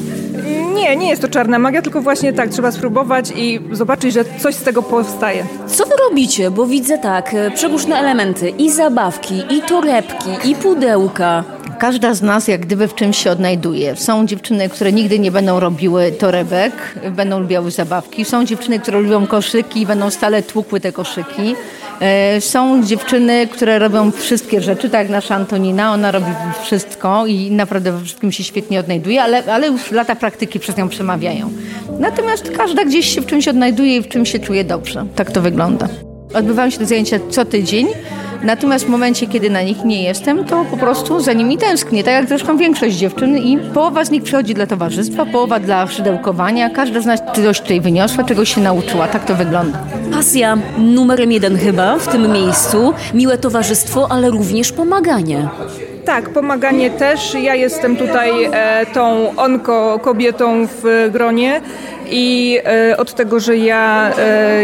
Nie, 0.78 0.96
nie 0.96 1.08
jest 1.08 1.22
to 1.22 1.28
czarna 1.28 1.58
magia, 1.58 1.82
tylko 1.82 2.00
właśnie 2.00 2.32
tak, 2.32 2.50
trzeba 2.50 2.72
spróbować 2.72 3.30
i 3.36 3.60
zobaczyć, 3.72 4.12
że 4.14 4.24
coś 4.38 4.54
z 4.54 4.62
tego 4.62 4.82
powstaje. 4.82 5.46
Co 5.66 5.84
wy 5.84 5.92
robicie? 6.08 6.50
Bo 6.50 6.66
widzę 6.66 6.98
tak, 6.98 7.34
e, 7.34 7.50
przeróżne 7.50 7.96
elementy, 7.96 8.48
i 8.48 8.70
zabawki, 8.70 9.42
i 9.50 9.62
torebki, 9.62 10.30
i 10.50 10.54
pudełka. 10.54 11.44
Każda 11.78 12.14
z 12.14 12.22
nas 12.22 12.48
jak 12.48 12.60
gdyby 12.60 12.88
w 12.88 12.94
czymś 12.94 13.18
się 13.18 13.30
odnajduje. 13.30 13.96
Są 13.96 14.26
dziewczyny, 14.26 14.68
które 14.68 14.92
nigdy 14.92 15.18
nie 15.18 15.30
będą 15.30 15.60
robiły 15.60 16.12
torebek, 16.12 16.72
będą 17.10 17.40
lubiły 17.40 17.70
zabawki. 17.70 18.24
Są 18.24 18.44
dziewczyny, 18.44 18.78
które 18.78 19.00
lubią 19.00 19.26
koszyki 19.26 19.80
i 19.80 19.86
będą 19.86 20.10
stale 20.10 20.42
tłukły 20.42 20.80
te 20.80 20.92
koszyki. 20.92 21.54
E, 22.00 22.40
Są 22.40 22.82
dziewczyny, 22.84 23.46
które 23.46 23.78
robią 23.78 24.10
wszystkie 24.10 24.60
rzeczy, 24.60 24.90
tak 24.90 25.00
jak 25.00 25.10
nasza 25.10 25.34
Antonina, 25.34 25.92
ona 25.92 26.10
robi 26.10 26.26
wszystko 26.62 27.26
i 27.26 27.50
naprawdę 27.50 27.92
we 27.92 28.00
wszystkim 28.04 28.32
się 28.32 28.44
świetnie 28.44 28.80
odnajduje, 28.80 29.22
ale, 29.22 29.42
ale 29.52 29.66
już 29.66 29.90
lata 29.90 30.16
praktyki 30.16 30.58
przez 30.68 30.76
nią 30.76 30.88
przemawiają. 30.88 31.50
Natomiast 31.98 32.50
każda 32.50 32.84
gdzieś 32.84 33.14
się 33.14 33.20
w 33.20 33.26
czymś 33.26 33.48
odnajduje 33.48 33.96
i 33.96 34.02
w 34.02 34.08
czymś 34.08 34.32
się 34.32 34.38
czuje 34.38 34.64
dobrze. 34.64 35.06
Tak 35.14 35.30
to 35.30 35.40
wygląda. 35.40 35.88
Odbywają 36.34 36.70
się 36.70 36.78
te 36.78 36.86
zajęcia 36.86 37.18
co 37.30 37.44
tydzień. 37.44 37.86
Natomiast 38.42 38.84
w 38.84 38.88
momencie, 38.88 39.26
kiedy 39.26 39.50
na 39.50 39.62
nich 39.62 39.84
nie 39.84 40.02
jestem, 40.02 40.44
to 40.44 40.64
po 40.70 40.76
prostu 40.76 41.20
za 41.20 41.32
nimi 41.32 41.58
tęsknię, 41.58 42.04
tak 42.04 42.14
jak 42.14 42.28
zresztą 42.28 42.56
większość 42.56 42.96
dziewczyn 42.96 43.38
i 43.38 43.58
połowa 43.58 44.04
z 44.04 44.10
nich 44.10 44.22
przychodzi 44.22 44.54
dla 44.54 44.66
towarzystwa, 44.66 45.26
połowa 45.26 45.60
dla 45.60 45.86
szydełkowania, 45.86 46.70
każda 46.70 47.00
z 47.00 47.06
nas 47.06 47.20
coś 47.44 47.60
tutaj 47.60 47.80
wyniosła, 47.80 48.24
czegoś 48.24 48.54
się 48.54 48.60
nauczyła, 48.60 49.08
tak 49.08 49.24
to 49.24 49.34
wygląda. 49.34 49.78
Pasja 50.12 50.58
numerem 50.78 51.32
jeden 51.32 51.58
chyba 51.58 51.98
w 51.98 52.08
tym 52.08 52.32
miejscu, 52.32 52.92
miłe 53.14 53.38
towarzystwo, 53.38 54.12
ale 54.12 54.30
również 54.30 54.72
pomaganie. 54.72 55.48
Tak, 56.08 56.30
pomaganie 56.30 56.90
też. 56.90 57.34
Ja 57.34 57.54
jestem 57.54 57.96
tutaj 57.96 58.30
e, 58.52 58.86
tą 58.86 59.36
onko 59.36 59.98
kobietą 60.02 60.66
w 60.66 61.08
gronie 61.12 61.60
i 62.10 62.58
e, 62.64 62.96
od 62.96 63.14
tego, 63.14 63.40
że 63.40 63.56
ja 63.56 64.10
e, 64.18 64.62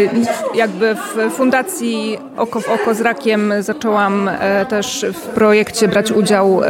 jakby 0.55 0.95
w 0.95 1.31
fundacji 1.31 2.19
Oko 2.37 2.61
w 2.61 2.69
Oko 2.69 2.93
z 2.93 3.01
Rakiem 3.01 3.53
zaczęłam 3.59 4.29
e, 4.29 4.65
też 4.65 5.05
w 5.13 5.21
projekcie 5.21 5.87
brać 5.87 6.11
udział, 6.11 6.61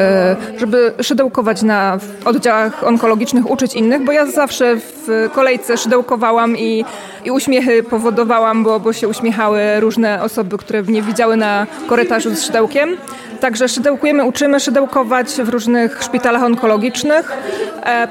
żeby 0.58 0.94
szydełkować 1.02 1.62
na 1.62 1.98
oddziałach 2.26 2.84
onkologicznych, 2.84 3.52
uczyć 3.52 3.74
innych, 3.74 4.04
bo 4.04 4.12
ja 4.12 4.26
zawsze 4.26 4.76
w 4.76 5.30
kolejce 5.34 5.78
szydełkowałam 5.78 6.58
i, 6.58 6.86
i 7.26 7.32
uśmiechy 7.32 7.84
powodowałam, 7.84 8.64
bo, 8.64 8.80
bo 8.80 8.94
się 8.94 9.08
uśmiechały 9.08 9.80
różne 9.80 10.24
osoby, 10.24 10.58
które 10.58 10.84
mnie 10.84 11.02
widziały 11.02 11.38
na 11.38 11.68
korytarzu 11.88 12.36
z 12.36 12.44
szydełkiem. 12.44 12.98
Także 13.40 13.70
szydełkujemy, 13.70 14.24
uczymy 14.24 14.60
szydełkować 14.60 15.28
w 15.28 15.50
różnych 15.50 16.04
szpitalach 16.04 16.44
onkologicznych. 16.44 17.32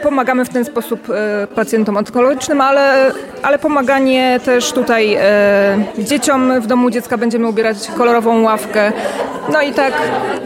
Pomagamy 0.03 0.44
w 0.44 0.48
ten 0.48 0.64
sposób 0.64 1.09
pacjentom 1.55 1.96
onkologicznym, 1.96 2.54
tym, 2.55 2.61
ale, 2.61 3.12
ale 3.43 3.59
pomaganie 3.59 4.40
też 4.45 4.73
tutaj 4.73 5.14
e, 5.14 5.25
dzieciom 5.99 6.61
w 6.61 6.67
domu 6.67 6.90
dziecka 6.90 7.19
będziemy 7.19 7.49
ubierać 7.49 7.77
kolorową 7.97 8.43
ławkę. 8.43 8.93
No 9.53 9.62
i 9.62 9.73
tak 9.73 9.93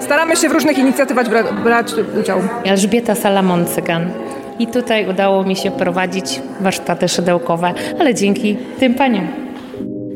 staramy 0.00 0.36
się 0.36 0.48
w 0.48 0.52
różnych 0.52 0.78
inicjatywach 0.78 1.28
bra, 1.28 1.42
brać 1.42 1.94
udział. 2.20 2.40
Elżbieta 2.64 3.14
Salamon-Cygan. 3.14 4.06
I 4.58 4.66
tutaj 4.66 5.10
udało 5.10 5.44
mi 5.44 5.56
się 5.56 5.70
prowadzić 5.70 6.42
warsztaty 6.60 7.08
szydełkowe, 7.08 7.74
ale 8.00 8.14
dzięki 8.14 8.56
tym 8.78 8.94
paniom. 8.94 9.26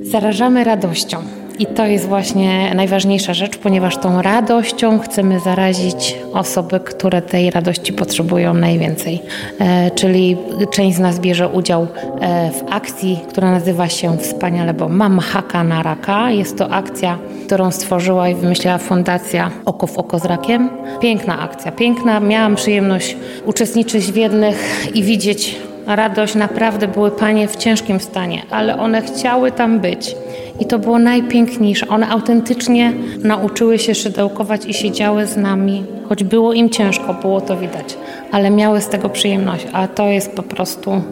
Zarażamy 0.02 0.64
radością. 0.64 1.41
I 1.58 1.66
to 1.66 1.86
jest 1.86 2.06
właśnie 2.06 2.74
najważniejsza 2.74 3.34
rzecz, 3.34 3.58
ponieważ 3.58 3.96
tą 3.96 4.22
radością 4.22 4.98
chcemy 4.98 5.40
zarazić 5.40 6.16
osoby, 6.32 6.80
które 6.80 7.22
tej 7.22 7.50
radości 7.50 7.92
potrzebują 7.92 8.54
najwięcej. 8.54 9.22
E, 9.60 9.90
czyli 9.90 10.36
część 10.70 10.96
z 10.96 11.00
nas 11.00 11.20
bierze 11.20 11.48
udział 11.48 11.82
e, 12.20 12.50
w 12.50 12.72
akcji, 12.72 13.20
która 13.28 13.50
nazywa 13.50 13.88
się 13.88 14.18
wspaniale, 14.18 14.74
bo 14.74 14.88
Mam 14.88 15.18
haka 15.18 15.64
na 15.64 15.82
raka. 15.82 16.30
Jest 16.30 16.58
to 16.58 16.70
akcja, 16.70 17.18
którą 17.46 17.70
stworzyła 17.70 18.28
i 18.28 18.34
wymyśliła 18.34 18.78
Fundacja 18.78 19.50
Oko 19.64 19.86
w 19.86 19.98
Oko 19.98 20.18
z 20.18 20.24
Rakiem. 20.24 20.70
Piękna 21.00 21.40
akcja, 21.40 21.72
piękna. 21.72 22.20
Miałam 22.20 22.56
przyjemność 22.56 23.16
uczestniczyć 23.46 24.12
w 24.12 24.16
jednych 24.16 24.86
i 24.94 25.02
widzieć 25.02 25.56
radość. 25.86 26.34
Naprawdę 26.34 26.88
były 26.88 27.10
panie 27.10 27.48
w 27.48 27.56
ciężkim 27.56 28.00
stanie, 28.00 28.42
ale 28.50 28.78
one 28.78 29.02
chciały 29.02 29.52
tam 29.52 29.80
być. 29.80 30.16
I 30.60 30.66
to 30.66 30.78
było 30.78 30.98
najpiękniejsze. 30.98 31.88
One 31.88 32.08
autentycznie 32.08 32.92
nauczyły 33.18 33.78
się 33.78 33.94
szydełkować 33.94 34.66
i 34.66 34.74
siedziały 34.74 35.26
z 35.26 35.36
nami, 35.36 35.84
choć 36.08 36.24
było 36.24 36.52
im 36.52 36.70
ciężko, 36.70 37.14
było 37.14 37.40
to 37.40 37.56
widać, 37.56 37.96
ale 38.32 38.50
miały 38.50 38.80
z 38.80 38.88
tego 38.88 39.08
przyjemność, 39.08 39.66
a 39.72 39.88
to 39.88 40.08
jest 40.08 40.32
po 40.32 40.42
prostu 40.42 41.02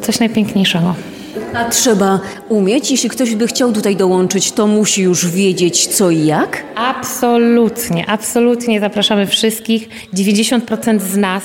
coś 0.00 0.20
najpiękniejszego. 0.20 0.94
A 1.54 1.64
trzeba 1.64 2.20
umieć, 2.48 2.90
jeśli 2.90 3.10
ktoś 3.10 3.34
by 3.34 3.46
chciał 3.46 3.72
tutaj 3.72 3.96
dołączyć, 3.96 4.52
to 4.52 4.66
musi 4.66 5.02
już 5.02 5.26
wiedzieć 5.26 5.86
co 5.86 6.10
i 6.10 6.26
jak? 6.26 6.64
Absolutnie, 6.74 8.10
absolutnie 8.10 8.80
zapraszamy 8.80 9.26
wszystkich. 9.26 9.88
90% 10.14 11.00
z 11.00 11.16
nas, 11.16 11.44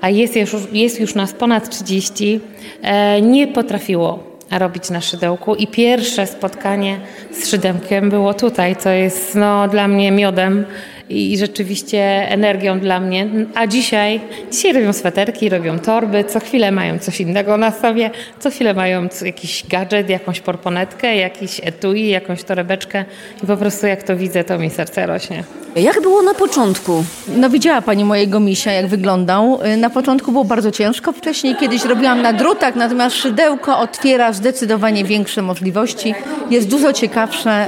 a 0.00 0.10
jest 0.10 0.36
już, 0.36 0.56
jest 0.72 1.00
już 1.00 1.14
nas 1.14 1.32
ponad 1.32 1.68
30, 1.68 2.40
e, 2.82 3.22
nie 3.22 3.48
potrafiło 3.48 4.29
robić 4.58 4.90
na 4.90 5.00
szydełku. 5.00 5.54
I 5.54 5.66
pierwsze 5.66 6.26
spotkanie 6.26 7.00
z 7.32 7.48
szydełkiem 7.48 8.10
było 8.10 8.34
tutaj, 8.34 8.76
co 8.76 8.90
jest 8.90 9.34
no, 9.34 9.68
dla 9.68 9.88
mnie 9.88 10.12
miodem 10.12 10.66
i 11.10 11.38
rzeczywiście 11.38 12.00
energią 12.28 12.80
dla 12.80 13.00
mnie. 13.00 13.26
A 13.54 13.66
dzisiaj, 13.66 14.20
dzisiaj 14.52 14.72
robią 14.72 14.92
sweterki, 14.92 15.48
robią 15.48 15.78
torby, 15.78 16.24
co 16.24 16.40
chwilę 16.40 16.72
mają 16.72 16.98
coś 16.98 17.20
innego 17.20 17.56
na 17.56 17.70
sobie, 17.70 18.10
co 18.38 18.50
chwilę 18.50 18.74
mają 18.74 19.08
jakiś 19.24 19.66
gadżet, 19.68 20.10
jakąś 20.10 20.40
porponetkę, 20.40 21.16
jakiś 21.16 21.60
etui, 21.64 22.08
jakąś 22.08 22.44
torebeczkę 22.44 23.04
i 23.44 23.46
po 23.46 23.56
prostu 23.56 23.86
jak 23.86 24.02
to 24.02 24.16
widzę, 24.16 24.44
to 24.44 24.58
mi 24.58 24.70
serce 24.70 25.06
rośnie. 25.06 25.44
Jak 25.76 26.02
było 26.02 26.22
na 26.22 26.34
początku? 26.34 27.04
No 27.36 27.50
widziała 27.50 27.82
Pani 27.82 28.04
mojego 28.04 28.40
misia, 28.40 28.72
jak 28.72 28.86
wyglądał. 28.86 29.60
Y, 29.74 29.76
Na 29.76 29.90
początku 29.90 30.32
było 30.32 30.44
bardzo 30.44 30.70
ciężko. 30.70 31.12
Wcześniej 31.12 31.56
kiedyś 31.56 31.84
robiłam 31.84 32.22
na 32.22 32.32
drutach, 32.32 32.76
natomiast 32.76 33.16
szydełko 33.16 33.78
otwiera 33.78 34.32
zdecydowanie 34.32 35.04
większe 35.04 35.42
możliwości. 35.42 36.14
Jest 36.50 36.68
dużo 36.68 36.92
ciekawsze, 36.92 37.66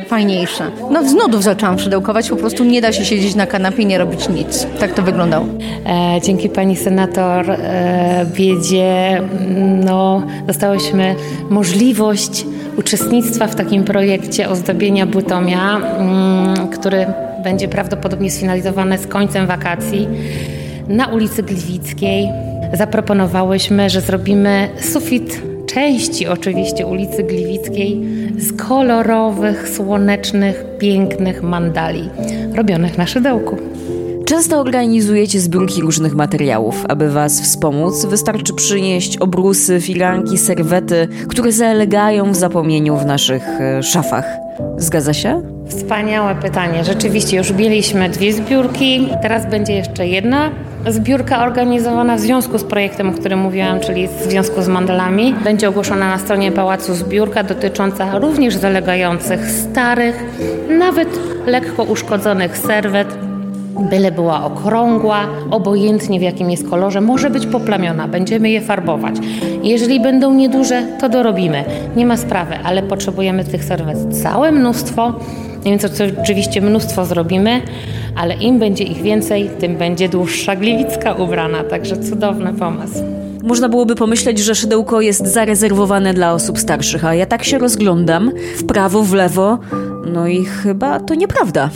y, 0.00 0.08
fajniejsze. 0.08 0.70
No 0.90 1.08
z 1.08 1.14
nudów 1.14 1.42
zaczęłam 1.42 1.78
szydełkować, 1.78 2.28
po 2.28 2.36
prostu 2.36 2.64
nie 2.64 2.73
da 2.80 2.92
się 2.92 3.04
siedzieć 3.04 3.34
na 3.34 3.46
kanapie 3.46 3.82
i 3.82 3.86
nie 3.86 3.98
robić 3.98 4.28
nic. 4.28 4.66
Tak 4.80 4.94
to 4.94 5.02
wyglądało. 5.02 5.46
E, 5.86 6.20
dzięki 6.20 6.48
pani 6.48 6.76
senator 6.76 7.50
e, 7.50 8.26
Biedzie 8.34 9.22
no, 9.84 10.22
dostałyśmy 10.46 11.14
możliwość 11.50 12.46
uczestnictwa 12.76 13.46
w 13.46 13.54
takim 13.54 13.84
projekcie 13.84 14.48
ozdobienia 14.48 15.06
Bytomia, 15.06 15.76
mm, 15.76 16.68
który 16.68 17.06
będzie 17.44 17.68
prawdopodobnie 17.68 18.30
sfinalizowany 18.30 18.98
z 18.98 19.06
końcem 19.06 19.46
wakacji 19.46 20.08
na 20.88 21.06
ulicy 21.06 21.42
Gliwickiej. 21.42 22.28
Zaproponowałyśmy, 22.72 23.90
że 23.90 24.00
zrobimy 24.00 24.68
sufit 24.80 25.53
części 25.74 26.26
oczywiście 26.26 26.86
ulicy 26.86 27.22
Gliwickiej 27.22 28.00
z 28.38 28.52
kolorowych, 28.52 29.68
słonecznych, 29.68 30.64
pięknych 30.78 31.42
mandali 31.42 32.10
robionych 32.54 32.98
na 32.98 33.06
szydełku. 33.06 33.56
Często 34.24 34.60
organizujecie 34.60 35.40
zbiórki 35.40 35.80
różnych 35.80 36.14
materiałów. 36.14 36.84
Aby 36.88 37.10
Was 37.10 37.40
wspomóc, 37.40 38.04
wystarczy 38.06 38.54
przynieść 38.54 39.16
obrusy, 39.16 39.80
firanki, 39.80 40.38
serwety, 40.38 41.08
które 41.28 41.52
zalegają 41.52 42.32
w 42.32 42.36
zapomnieniu 42.36 42.96
w 42.96 43.06
naszych 43.06 43.42
e, 43.60 43.82
szafach. 43.82 44.26
Zgadza 44.76 45.12
się? 45.12 45.42
Wspaniałe 45.68 46.34
pytanie. 46.34 46.84
Rzeczywiście 46.84 47.36
już 47.36 47.52
mieliśmy 47.52 48.08
dwie 48.08 48.32
zbiórki, 48.32 49.08
teraz 49.22 49.50
będzie 49.50 49.72
jeszcze 49.72 50.06
jedna 50.06 50.50
zbiórka 50.88 51.44
organizowana 51.44 52.16
w 52.16 52.20
związku 52.20 52.58
z 52.58 52.64
projektem, 52.64 53.08
o 53.08 53.12
którym 53.12 53.38
mówiłam, 53.38 53.80
czyli 53.80 54.08
w 54.08 54.22
związku 54.22 54.62
z 54.62 54.68
mandalami. 54.68 55.34
Będzie 55.44 55.68
ogłoszona 55.68 56.08
na 56.08 56.18
stronie 56.18 56.52
Pałacu 56.52 56.94
zbiórka 56.94 57.42
dotycząca 57.42 58.18
również 58.18 58.56
zalegających 58.56 59.50
starych, 59.50 60.24
nawet 60.78 61.08
lekko 61.46 61.82
uszkodzonych 61.82 62.58
serwet 62.58 63.18
Byle 63.80 64.12
była 64.12 64.44
okrągła, 64.44 65.26
obojętnie 65.50 66.18
w 66.18 66.22
jakim 66.22 66.50
jest 66.50 66.70
kolorze, 66.70 67.00
może 67.00 67.30
być 67.30 67.46
poplamiona, 67.46 68.08
będziemy 68.08 68.50
je 68.50 68.60
farbować. 68.60 69.14
Jeżeli 69.62 70.00
będą 70.00 70.34
nieduże, 70.34 70.82
to 71.00 71.08
dorobimy. 71.08 71.64
Nie 71.96 72.06
ma 72.06 72.16
sprawy, 72.16 72.54
ale 72.64 72.82
potrzebujemy 72.82 73.44
tych 73.44 73.64
serwet 73.64 74.22
całe 74.22 74.52
mnóstwo, 74.52 75.12
więc 75.64 75.84
oczywiście 76.20 76.60
mnóstwo 76.60 77.04
zrobimy, 77.04 77.62
ale 78.16 78.34
im 78.34 78.58
będzie 78.58 78.84
ich 78.84 79.02
więcej, 79.02 79.50
tym 79.60 79.76
będzie 79.76 80.08
dłuższa 80.08 80.56
gliwicka 80.56 81.12
ubrana, 81.12 81.64
także 81.64 81.96
cudowny 81.96 82.54
pomysł. 82.54 82.98
Można 83.42 83.68
byłoby 83.68 83.94
pomyśleć, 83.94 84.38
że 84.38 84.54
szydełko 84.54 85.00
jest 85.00 85.26
zarezerwowane 85.26 86.14
dla 86.14 86.32
osób 86.32 86.58
starszych, 86.58 87.04
a 87.04 87.14
ja 87.14 87.26
tak 87.26 87.44
się 87.44 87.58
rozglądam 87.58 88.30
w 88.56 88.66
prawo, 88.66 89.02
w 89.02 89.12
lewo, 89.12 89.58
no 90.12 90.28
i 90.28 90.44
chyba 90.44 91.00
to 91.00 91.14
nieprawda. 91.14 91.70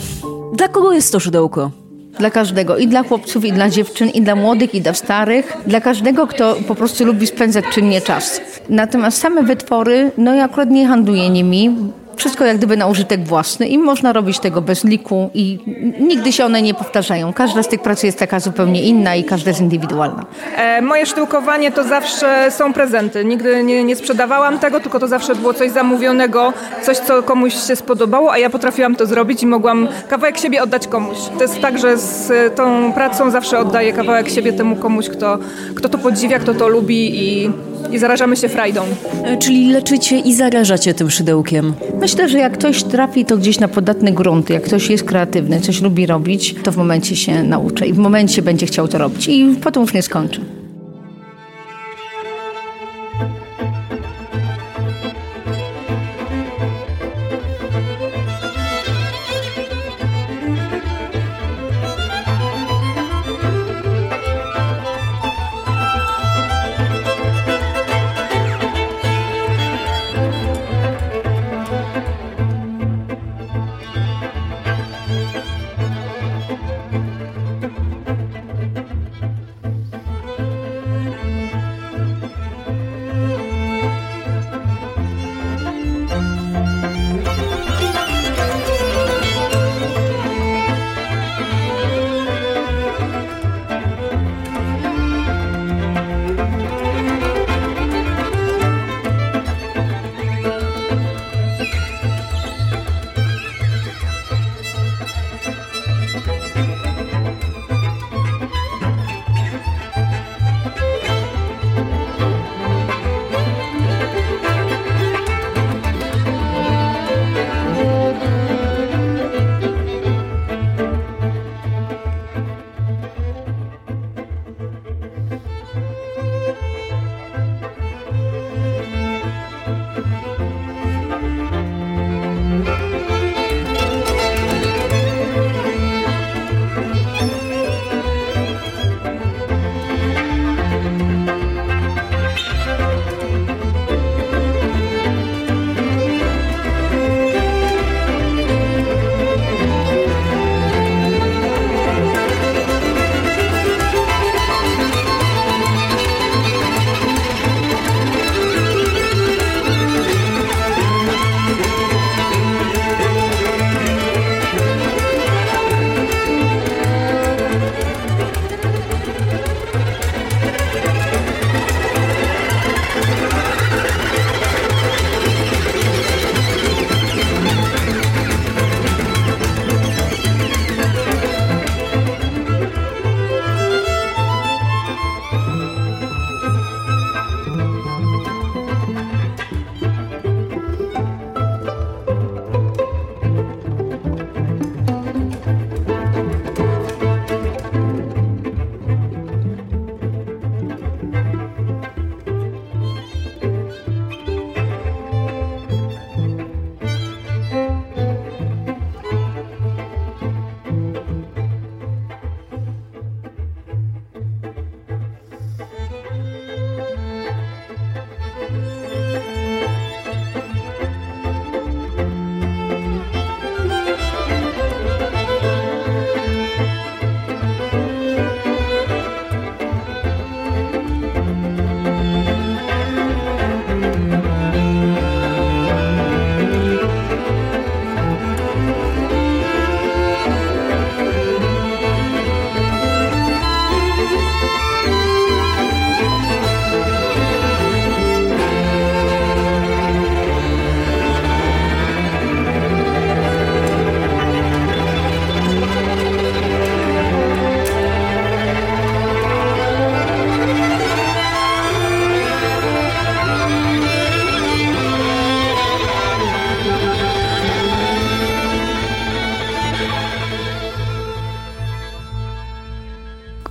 Dla 0.53 0.67
kogo 0.67 0.93
jest 0.93 1.11
to 1.11 1.19
szydełko? 1.19 1.71
Dla 2.19 2.29
każdego, 2.29 2.77
i 2.77 2.87
dla 2.87 3.03
chłopców, 3.03 3.45
i 3.45 3.51
dla 3.53 3.69
dziewczyn, 3.69 4.09
i 4.09 4.21
dla 4.21 4.35
młodych, 4.35 4.75
i 4.75 4.81
dla 4.81 4.93
starych. 4.93 5.57
Dla 5.67 5.81
każdego, 5.81 6.27
kto 6.27 6.55
po 6.67 6.75
prostu 6.75 7.05
lubi 7.05 7.27
spędzać 7.27 7.65
czynnie 7.73 8.01
czas. 8.01 8.41
Natomiast 8.69 9.17
same 9.17 9.43
wytwory, 9.43 10.11
no 10.17 10.35
ja 10.35 10.43
akurat 10.43 10.69
nie 10.69 10.87
handluję 10.87 11.29
nimi. 11.29 11.75
Wszystko 12.19 12.45
jak 12.45 12.57
gdyby 12.57 12.77
na 12.77 12.87
użytek 12.87 13.23
własny 13.23 13.67
i 13.67 13.77
można 13.77 14.13
robić 14.13 14.39
tego 14.39 14.61
bez 14.61 14.83
liku 14.83 15.29
i 15.33 15.59
nigdy 15.99 16.31
się 16.31 16.45
one 16.45 16.61
nie 16.61 16.73
powtarzają. 16.73 17.33
Każda 17.33 17.63
z 17.63 17.67
tych 17.67 17.81
prac 17.81 18.03
jest 18.03 18.19
taka 18.19 18.39
zupełnie 18.39 18.81
inna 18.83 19.15
i 19.15 19.23
każda 19.23 19.49
jest 19.49 19.61
indywidualna. 19.61 20.25
E, 20.55 20.81
moje 20.81 21.05
sztukowanie 21.05 21.71
to 21.71 21.83
zawsze 21.83 22.51
są 22.51 22.73
prezenty. 22.73 23.25
Nigdy 23.25 23.63
nie, 23.63 23.83
nie 23.83 23.95
sprzedawałam 23.95 24.59
tego, 24.59 24.79
tylko 24.79 24.99
to 24.99 25.07
zawsze 25.07 25.35
było 25.35 25.53
coś 25.53 25.71
zamówionego, 25.71 26.53
coś, 26.83 26.97
co 26.97 27.23
komuś 27.23 27.53
się 27.67 27.75
spodobało, 27.75 28.31
a 28.31 28.37
ja 28.37 28.49
potrafiłam 28.49 28.95
to 28.95 29.05
zrobić 29.05 29.43
i 29.43 29.47
mogłam 29.47 29.87
kawałek 30.07 30.37
siebie 30.37 30.63
oddać 30.63 30.87
komuś. 30.87 31.17
To 31.37 31.43
jest 31.43 31.61
tak, 31.61 31.79
że 31.79 31.97
z 31.97 32.55
tą 32.55 32.93
pracą 32.93 33.31
zawsze 33.31 33.59
oddaję 33.59 33.93
kawałek 33.93 34.29
siebie 34.29 34.53
temu 34.53 34.75
komuś, 34.75 35.09
kto, 35.09 35.37
kto 35.75 35.89
to 35.89 35.97
podziwia, 35.97 36.39
kto 36.39 36.53
to 36.53 36.67
lubi 36.67 37.23
i, 37.23 37.51
i 37.91 37.97
zarażamy 37.99 38.35
się 38.37 38.49
frajdą. 38.49 38.81
E, 39.23 39.37
Czyli 39.37 39.71
leczycie 39.71 40.19
i 40.19 40.33
zarażacie 40.33 40.93
tym 40.93 41.09
szydełkiem. 41.09 41.73
Myślę, 41.99 42.29
że 42.29 42.37
jak 42.37 42.53
ktoś 42.53 42.83
trafi 42.83 43.25
to 43.25 43.37
gdzieś 43.37 43.59
na 43.59 43.67
podatny 43.67 44.11
grunt, 44.11 44.49
jak 44.49 44.63
ktoś 44.63 44.89
jest 44.89 45.03
kreatywny, 45.03 45.61
coś 45.61 45.81
lubi 45.81 46.05
robić, 46.05 46.55
to 46.63 46.71
w 46.71 46.77
momencie 46.77 47.15
się 47.15 47.43
nauczy 47.43 47.85
i 47.85 47.93
w 47.93 47.97
momencie 47.97 48.41
będzie 48.41 48.65
chciał 48.65 48.87
to 48.87 48.97
robić 48.97 49.27
i 49.27 49.55
potem 49.61 49.83
już 49.83 49.93
nie 49.93 50.01
skończy. 50.01 50.58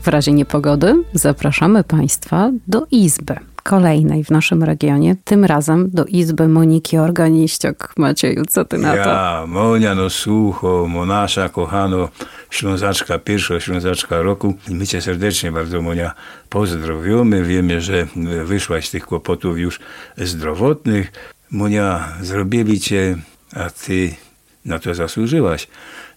W 0.09 0.11
razie 0.11 0.33
niepogody 0.33 0.95
zapraszamy 1.13 1.85
Państwa 1.85 2.51
do 2.67 2.87
izby. 2.91 3.35
Kolejnej 3.63 4.25
w 4.25 4.31
naszym 4.31 4.63
regionie, 4.63 5.17
tym 5.25 5.45
razem 5.45 5.91
do 5.91 6.05
izby 6.05 6.49
Moniki 6.49 6.99
Organiściok. 6.99 7.93
Macieju, 7.97 8.45
co 8.45 8.65
ty 8.65 8.79
na 8.79 8.91
to? 8.91 8.97
Ja, 8.97 9.45
Monia, 9.49 9.95
no 9.95 10.11
słucho, 10.11 10.87
Monasza, 10.89 11.49
kochano, 11.49 12.09
Ślązaczka, 12.51 13.19
pierwsza 13.19 13.61
Ślązaczka 13.61 14.23
roku. 14.23 14.55
I 14.69 14.75
my 14.75 14.87
cię 14.87 15.01
serdecznie 15.01 15.53
bardzo, 15.53 15.83
Monia, 15.83 16.15
pozdrowiamy. 16.49 17.45
Wiemy, 17.45 17.81
że 17.81 18.07
wyszłaś 18.45 18.89
z 18.89 18.91
tych 18.91 19.07
kłopotów 19.07 19.59
już 19.59 19.81
zdrowotnych. 20.17 21.13
Monia, 21.51 22.09
zrobili 22.21 22.81
cię, 22.81 23.17
a 23.57 23.71
ty 23.71 24.15
na 24.65 24.79
to 24.79 24.95
zasłużyłaś. 24.95 25.69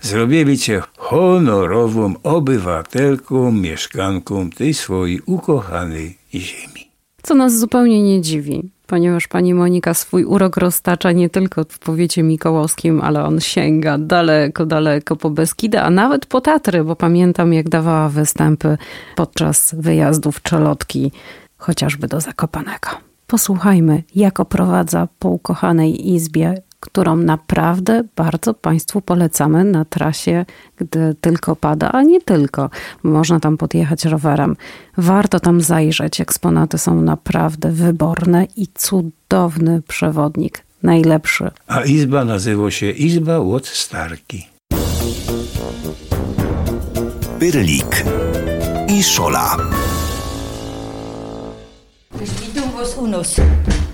Zrobili 0.02 0.58
cię 0.58 0.82
honorową 0.98 2.14
obywatelką, 2.24 3.52
mieszkanką 3.52 4.50
tej 4.50 4.74
swojej 4.74 5.22
ukochanej 5.26 6.18
ziemi. 6.34 6.92
Co 7.24 7.36
nas 7.36 7.60
zupełnie 7.60 8.04
nie 8.04 8.22
dziwi, 8.22 8.72
ponieważ 8.88 9.28
pani 9.28 9.54
Monika 9.54 9.94
swój 9.94 10.26
urok 10.26 10.58
roztacza 10.58 11.12
nie 11.12 11.30
tylko 11.30 11.64
w 11.70 11.80
powiecie 11.80 12.24
mikołowskim, 12.24 13.02
ale 13.02 13.24
on 13.24 13.40
sięga 13.40 13.98
daleko, 13.98 14.66
daleko 14.66 15.16
po 15.16 15.30
Beskidy, 15.30 15.80
a 15.80 15.90
nawet 15.90 16.26
po 16.26 16.42
Tatry, 16.42 16.84
bo 16.84 16.96
pamiętam 16.96 17.54
jak 17.54 17.70
dawała 17.70 18.10
występy 18.10 18.78
podczas 19.16 19.76
wyjazdów 19.78 20.42
czelotki, 20.42 21.12
chociażby 21.58 22.08
do 22.08 22.22
Zakopanego. 22.22 22.90
Posłuchajmy, 23.28 24.04
jak 24.16 24.40
oprowadza 24.40 25.08
po 25.20 25.30
ukochanej 25.30 26.10
izbie, 26.10 26.62
którą 26.82 27.16
naprawdę 27.16 28.04
bardzo 28.16 28.54
Państwu 28.54 29.02
polecamy 29.02 29.64
na 29.64 29.86
trasie, 29.86 30.46
gdy 30.78 31.16
tylko 31.22 31.56
pada, 31.56 31.92
a 31.92 32.02
nie 32.02 32.22
tylko. 32.22 32.70
Można 33.04 33.40
tam 33.40 33.58
podjechać 33.58 34.06
rowerem. 34.06 34.56
Warto 34.98 35.40
tam 35.40 35.62
zajrzeć. 35.62 36.22
Eksponaty 36.22 36.78
są 36.78 37.02
naprawdę 37.02 37.72
wyborne 37.72 38.48
i 38.56 38.68
cudowny 38.68 39.82
przewodnik. 39.88 40.64
Najlepszy. 40.84 41.52
A 41.68 41.82
izba 41.82 42.26
nazywa 42.26 42.72
się 42.72 42.90
Izba 42.90 43.40
Łot 43.40 43.68
Starki. 43.68 44.48
Pyrlik 47.40 48.06
i 48.88 49.04
Szola. 49.04 49.58
Idą 52.50 52.72
was 52.72 52.98
u 52.98 53.08
nos, 53.08 53.36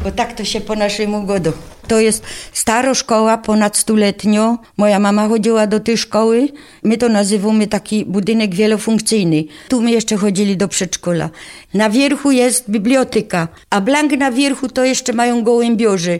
bo 0.03 0.11
tak 0.11 0.33
to 0.33 0.45
się 0.45 0.61
po 0.61 0.75
naszemu 0.75 1.23
godu. 1.23 1.51
To 1.87 1.99
jest 1.99 2.23
stara 2.53 2.93
szkoła, 2.93 3.37
ponad 3.37 3.77
stuletnio. 3.77 4.57
Moja 4.77 4.99
mama 4.99 5.27
chodziła 5.27 5.67
do 5.67 5.79
tej 5.79 5.97
szkoły. 5.97 6.47
My 6.83 6.97
to 6.97 7.09
nazywamy 7.09 7.67
taki 7.67 8.05
budynek 8.05 8.55
wielofunkcyjny. 8.55 9.43
Tu 9.69 9.81
my 9.81 9.91
jeszcze 9.91 10.17
chodzili 10.17 10.57
do 10.57 10.67
przedszkola. 10.67 11.29
Na 11.73 11.89
wierchu 11.89 12.31
jest 12.31 12.69
biblioteka, 12.69 13.47
a 13.69 13.81
blank 13.81 14.11
na 14.11 14.31
wierchu 14.31 14.69
to 14.69 14.85
jeszcze 14.85 15.13
mają 15.13 15.43
gołębiorzy. 15.43 16.19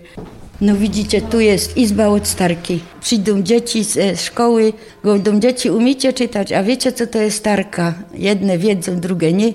No 0.61 0.75
widzicie, 0.75 1.21
tu 1.21 1.39
jest 1.39 1.77
izba 1.77 2.07
od 2.07 2.27
starki. 2.27 2.79
Przyjdą 3.01 3.41
dzieci 3.41 3.83
z 3.83 4.21
szkoły, 4.21 4.73
będą 5.03 5.39
dzieci, 5.39 5.69
umiecie 5.69 6.13
czytać, 6.13 6.51
a 6.51 6.63
wiecie 6.63 6.91
co 6.91 7.07
to 7.07 7.19
jest 7.19 7.37
starka? 7.37 7.93
Jedne 8.13 8.57
wiedzą, 8.57 8.99
drugie 8.99 9.33
nie, 9.33 9.53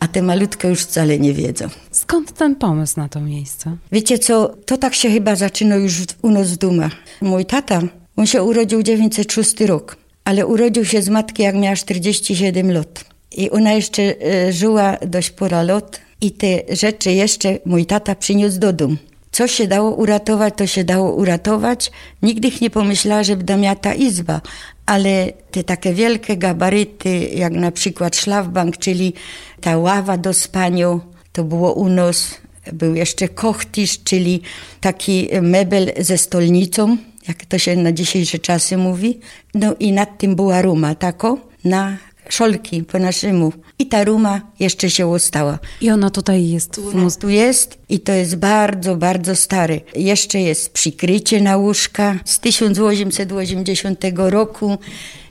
a 0.00 0.08
te 0.08 0.22
malutkie 0.22 0.68
już 0.68 0.80
wcale 0.80 1.18
nie 1.18 1.34
wiedzą. 1.34 1.68
Skąd 1.90 2.32
ten 2.32 2.56
pomysł 2.56 2.94
na 2.96 3.08
to 3.08 3.20
miejsce? 3.20 3.76
Wiecie 3.92 4.18
co, 4.18 4.48
to 4.66 4.78
tak 4.78 4.94
się 4.94 5.10
chyba 5.10 5.36
zaczyna 5.36 5.76
już 5.76 5.94
u 6.22 6.30
nas 6.30 6.52
w 6.52 6.56
Duma. 6.56 6.90
Mój 7.20 7.46
tata, 7.46 7.80
on 8.16 8.26
się 8.26 8.42
urodził 8.42 8.82
906 8.82 9.60
rok, 9.60 9.96
ale 10.24 10.46
urodził 10.46 10.84
się 10.84 11.02
z 11.02 11.08
matki 11.08 11.42
jak 11.42 11.54
miała 11.54 11.76
47 11.76 12.72
lat. 12.72 13.04
I 13.36 13.50
ona 13.50 13.72
jeszcze 13.72 14.02
e, 14.02 14.52
żyła 14.52 14.96
dość 15.06 15.28
spora 15.28 15.62
lat 15.62 16.00
i 16.20 16.30
te 16.30 16.76
rzeczy 16.76 17.12
jeszcze 17.12 17.58
mój 17.66 17.86
tata 17.86 18.14
przyniósł 18.14 18.58
do 18.58 18.72
domu. 18.72 18.96
Co 19.40 19.48
się 19.48 19.66
dało 19.66 19.90
uratować, 19.90 20.54
to 20.56 20.66
się 20.66 20.84
dało 20.84 21.14
uratować. 21.14 21.90
Nigdy 22.22 22.50
nie 22.60 22.70
pomyślała, 22.70 23.22
że 23.22 23.36
będę 23.36 23.56
miała 23.56 23.76
ta 23.76 23.94
izba, 23.94 24.40
ale 24.86 25.32
te 25.50 25.64
takie 25.64 25.92
wielkie 25.94 26.36
gabaryty, 26.36 27.18
jak 27.18 27.52
na 27.52 27.70
przykład 27.70 28.16
szlafbank, 28.16 28.76
czyli 28.76 29.12
ta 29.60 29.78
ława 29.78 30.16
do 30.16 30.34
spania, 30.34 31.00
to 31.32 31.44
było 31.44 31.72
u 31.72 31.88
nas. 31.88 32.34
Był 32.72 32.94
jeszcze 32.94 33.28
kochtisz, 33.28 34.02
czyli 34.04 34.42
taki 34.80 35.28
mebel 35.42 35.92
ze 35.98 36.18
stolnicą, 36.18 36.96
jak 37.28 37.44
to 37.44 37.58
się 37.58 37.76
na 37.76 37.92
dzisiejsze 37.92 38.38
czasy 38.38 38.76
mówi. 38.76 39.20
No 39.54 39.74
i 39.78 39.92
nad 39.92 40.18
tym 40.18 40.36
była 40.36 40.62
ruma, 40.62 40.94
tako, 40.94 41.38
na 41.64 41.96
szolki 42.32 42.82
po 42.82 42.98
naszemu. 42.98 43.52
I 43.78 43.86
ta 43.86 44.04
ruma 44.04 44.40
jeszcze 44.60 44.90
się 44.90 45.06
ostała. 45.06 45.58
I 45.80 45.90
ona 45.90 46.10
tutaj 46.10 46.48
jest 46.48 46.80
nas 46.94 47.18
tu 47.18 47.28
jest 47.28 47.78
i 47.88 48.00
to 48.00 48.12
jest 48.12 48.36
bardzo, 48.36 48.96
bardzo 48.96 49.36
stary. 49.36 49.80
Jeszcze 49.96 50.40
jest 50.40 50.72
przykrycie 50.72 51.40
na 51.40 51.56
łóżka 51.56 52.14
z 52.24 52.38
1880 52.40 54.04
roku. 54.16 54.78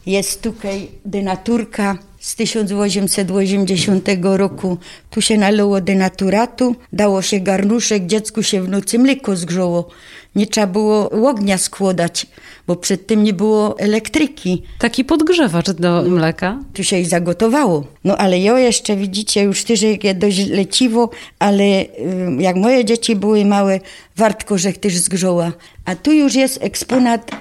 Jest 0.06 0.42
tutaj 0.42 0.88
denaturka 1.06 1.98
z 2.20 2.36
1880 2.36 4.10
roku. 4.24 4.78
Tu 5.10 5.22
się 5.22 5.38
nalało 5.38 5.82
denaturatu, 5.82 6.76
dało 6.94 7.22
się 7.22 7.40
garnuszek, 7.40 8.06
dziecku 8.06 8.44
się 8.44 8.62
w 8.62 8.70
nocy 8.70 9.00
mleko 9.00 9.36
zgrzało. 9.36 9.90
Nie 10.36 10.48
trzeba 10.48 10.68
było 10.68 11.10
ognia 11.10 11.58
składać, 11.58 12.28
bo 12.68 12.76
przed 12.76 13.08
tym 13.08 13.24
nie 13.24 13.34
było 13.34 13.80
elektryki. 13.80 14.64
Taki 14.80 15.06
podgrzewacz 15.06 15.72
do 15.72 16.04
mleka? 16.04 16.60
Tu 16.74 16.84
się 16.84 17.00
ich 17.00 17.08
zagotowało. 17.08 17.84
No 18.04 18.18
ale 18.18 18.40
ja 18.40 18.60
jeszcze, 18.60 18.96
widzicie, 18.96 19.44
już 19.44 19.64
też 19.64 19.86
dość 20.16 20.48
leciwo, 20.48 21.10
ale 21.40 21.64
ym, 22.00 22.42
jak 22.42 22.56
moje 22.56 22.86
dzieci 22.86 23.16
były 23.16 23.46
małe, 23.46 23.80
wartko, 24.16 24.58
że 24.58 24.74
też 24.74 24.98
zgrzoła. 24.98 25.52
A 25.86 25.96
tu 25.96 26.12
już 26.12 26.36
jest 26.36 26.60
eksponat 26.62 27.32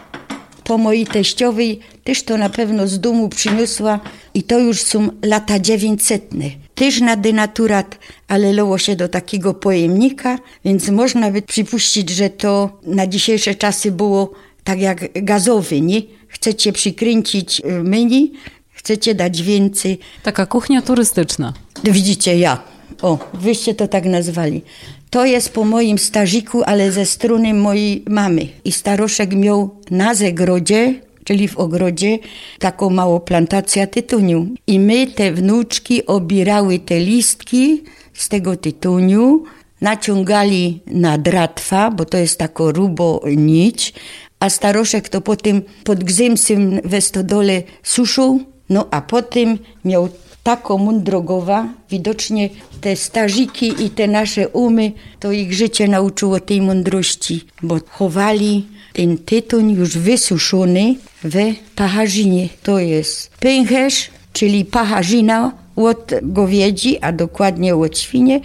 po 0.69 0.79
mojej 0.79 1.07
teściowej, 1.07 1.81
też 2.05 2.23
to 2.23 2.37
na 2.37 2.49
pewno 2.49 2.89
z 2.89 3.01
domu 3.01 3.29
przyniosła 3.29 4.01
i 4.35 4.43
to 4.43 4.59
już 4.59 4.81
są 4.83 5.09
lata 5.25 5.59
dziewięćsetne. 5.59 6.45
Też 6.75 7.01
na 7.01 7.17
denaturat, 7.17 7.99
ale 8.29 8.53
leło 8.53 8.79
się 8.79 8.97
do 8.97 9.09
takiego 9.09 9.55
pojemnika, 9.55 10.39
więc 10.65 10.89
można 10.89 11.31
by 11.31 11.43
przypuścić, 11.43 12.11
że 12.11 12.31
to 12.31 12.81
na 12.83 13.07
dzisiejsze 13.07 13.55
czasy 13.55 13.91
było 13.93 14.33
tak 14.65 14.81
jak 14.81 15.25
gazowy, 15.25 15.81
nie? 15.81 16.03
Chcecie 16.29 16.73
przykręcić 16.73 17.61
y, 17.61 17.65
menu, 17.83 18.33
chcecie 18.71 19.15
dać 19.15 19.43
więcej. 19.43 19.99
Taka 20.23 20.47
kuchnia 20.47 20.83
turystyczna. 20.83 21.53
Widzicie, 21.85 22.39
ja. 22.39 22.63
O, 23.03 23.19
wyście 23.35 23.75
to 23.75 23.89
tak 23.89 24.05
nazwali. 24.05 24.63
To 25.11 25.25
jest 25.25 25.53
po 25.53 25.65
moim 25.65 25.99
stażyku, 25.99 26.63
ale 26.63 26.93
ze 26.93 27.07
strony 27.07 27.55
mojej 27.55 28.05
mamy. 28.09 28.49
I 28.65 28.73
staroszek 28.73 29.35
miał 29.35 29.71
na 29.91 30.15
zagrodzie, 30.15 30.95
czyli 31.25 31.49
w 31.49 31.59
ogrodzie, 31.59 32.19
taką 32.59 32.91
małą 32.91 33.21
plantację 33.21 33.87
tytoniu. 33.87 34.47
I 34.67 34.81
my, 34.81 35.07
te 35.07 35.33
wnuczki, 35.33 36.07
obierały 36.07 36.79
te 36.79 37.01
listki 37.01 37.83
z 38.15 38.29
tego 38.29 38.57
tytoniu, 38.57 39.45
naciągali 39.81 40.81
na 40.87 41.19
dratwa, 41.19 41.91
bo 41.91 42.05
to 42.05 42.19
jest 42.19 42.39
tako 42.39 42.73
rubo 42.73 43.21
nić, 43.37 43.95
a 44.41 44.51
staroszek 44.51 45.09
to 45.09 45.21
potem 45.21 45.63
pod 45.85 46.05
gzymsem 46.05 46.81
we 46.85 47.01
stodole 47.01 47.63
suszył, 47.83 48.41
no 48.69 48.89
a 48.91 49.01
potem 49.01 49.59
miał 49.85 50.09
taką 50.49 50.79
mądrogowa, 50.79 51.69
widocznie 51.91 52.49
te 52.81 52.97
starziki 52.97 53.85
i 53.85 53.91
te 53.91 54.09
nasze 54.09 54.49
umy, 54.49 54.93
to 55.21 55.33
ich 55.33 55.53
życie 55.53 55.89
nauczyło 55.89 56.41
tej 56.41 56.63
mądrości, 56.63 57.45
bo 57.63 57.77
chowali 57.89 58.67
ten 58.93 59.19
tytoń 59.19 59.71
już 59.73 59.99
wysuszony 59.99 60.95
we 61.23 61.55
pacharzynie. 61.77 62.49
To 62.63 62.79
jest 62.79 63.31
pęcherz, 63.41 64.11
czyli 64.33 64.65
pacharzyna 64.65 65.53
od 65.77 66.13
gowiedzi, 66.23 66.99
a 67.01 67.13
dokładnie 67.13 67.77
od 67.77 67.99
świnie. 67.99 68.41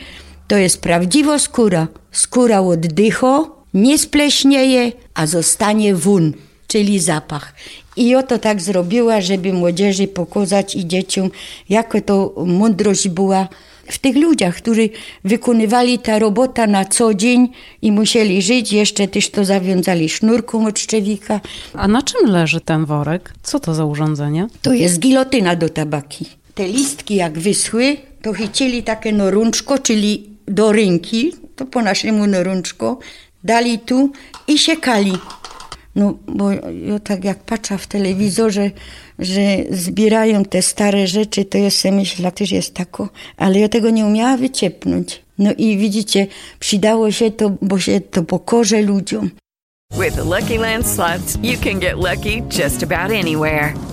To 0.47 0.57
jest 0.57 0.81
prawdziwa 0.81 1.39
skóra. 1.39 1.87
Skóra 2.11 2.59
oddycho, 2.61 3.63
nie 3.73 3.97
spleśnieje, 3.97 4.91
a 5.13 5.27
zostanie 5.27 5.95
wun, 5.95 6.33
czyli 6.67 6.99
zapach. 6.99 7.53
I 7.97 8.15
oto 8.15 8.39
tak 8.39 8.61
zrobiła, 8.61 9.21
żeby 9.21 9.53
młodzieży 9.53 10.07
pokazać 10.07 10.75
i 10.75 10.87
dzieciom, 10.87 11.29
jaka 11.69 12.01
to 12.01 12.33
mądrość 12.45 13.07
była 13.09 13.47
w 13.87 13.99
tych 13.99 14.15
ludziach, 14.15 14.55
którzy 14.55 14.89
wykonywali 15.23 15.99
ta 15.99 16.19
robota 16.19 16.67
na 16.67 16.85
co 16.85 17.13
dzień 17.13 17.49
i 17.81 17.91
musieli 17.91 18.41
żyć. 18.41 18.73
Jeszcze 18.73 19.07
też 19.07 19.29
to 19.29 19.45
zawiązali 19.45 20.09
sznurką 20.09 20.67
od 20.67 20.79
szczewika. 20.79 21.39
A 21.73 21.87
na 21.87 22.01
czym 22.01 22.29
leży 22.29 22.61
ten 22.61 22.85
worek? 22.85 23.33
Co 23.43 23.59
to 23.59 23.73
za 23.73 23.85
urządzenie? 23.85 24.47
To 24.61 24.73
jest 24.73 24.99
gilotyna 24.99 25.55
do 25.55 25.69
tabaki. 25.69 26.25
Te 26.55 26.67
listki 26.67 27.15
jak 27.15 27.39
wyschły, 27.39 27.97
to 28.21 28.33
chycili 28.33 28.83
takie 28.83 29.11
norunczko, 29.11 29.79
czyli 29.79 30.29
do 30.47 30.71
ręki, 30.71 31.33
to 31.55 31.65
po 31.65 31.81
naszemu 31.81 32.27
norunczko, 32.27 32.99
dali 33.43 33.79
tu 33.79 34.11
i 34.47 34.57
siekali. 34.57 35.13
No, 35.95 36.13
bo 36.27 36.51
ja 36.51 36.99
tak 37.03 37.23
jak 37.23 37.39
patrzę 37.39 37.77
w 37.77 37.87
telewizorze, 37.87 38.71
że 39.19 39.41
zbierają 39.69 40.45
te 40.45 40.61
stare 40.61 41.07
rzeczy, 41.07 41.45
to 41.45 41.57
ja 41.57 41.69
sobie 41.69 41.95
myślę, 41.95 42.31
też 42.31 42.51
jest 42.51 42.73
tako, 42.73 43.09
ale 43.37 43.59
ja 43.59 43.69
tego 43.69 43.89
nie 43.89 44.05
umiała 44.05 44.37
wyciepnąć. 44.37 45.21
No 45.37 45.51
i 45.57 45.77
widzicie, 45.77 46.27
przydało 46.59 47.11
się 47.11 47.31
to, 47.31 47.51
bo 47.61 47.79
się 47.79 48.01
to 48.01 48.23
pokorze 48.23 48.81
ludziom. 48.81 49.29
With 49.99 50.15
the 50.15 50.23
Lucky 50.23 50.57
Land 50.57 50.87
slots, 50.87 51.37
you 51.43 51.57
can 51.63 51.79
get 51.79 51.95
lucky 51.95 52.41
just 52.49 52.83
about 52.83 53.11
anywhere. 53.11 53.92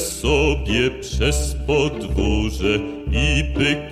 Sobie 0.00 0.90
przez 0.90 1.56
podwórze 1.66 2.78
i 3.12 3.44
pyk, 3.54 3.89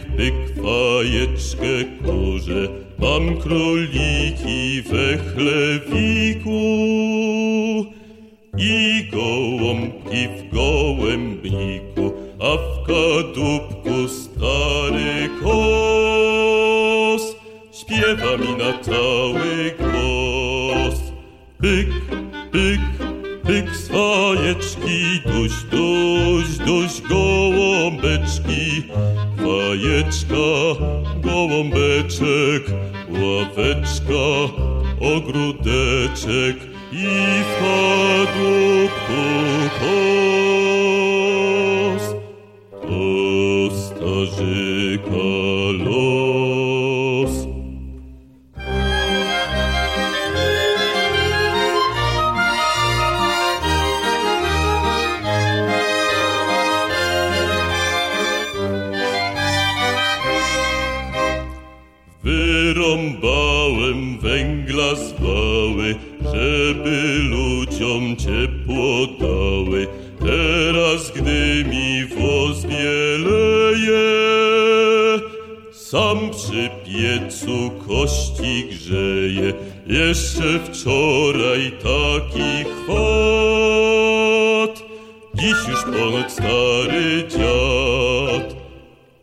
dziś 85.39 85.69
już 85.69 85.83
ponoć 85.85 86.33
stary 86.33 87.29
dziad. 87.29 88.57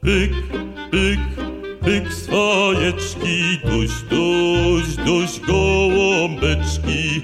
Pyk, 0.01 0.33
pyk, 0.91 1.19
pyk 1.81 2.13
z 2.13 2.27
fajeczki, 2.27 3.57
duś, 3.65 3.91
duś, 4.09 4.95
duś, 5.05 5.39
gołąbeczki. 5.39 7.21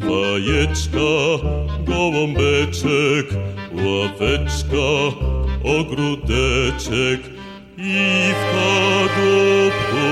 Fajeczka, 0.00 1.08
gołąbeczek, 1.84 3.26
ławeczka, 3.72 4.88
ogródeczek 5.64 7.20
i 7.78 8.32
w 8.32 8.42
kadłubku 8.54 10.10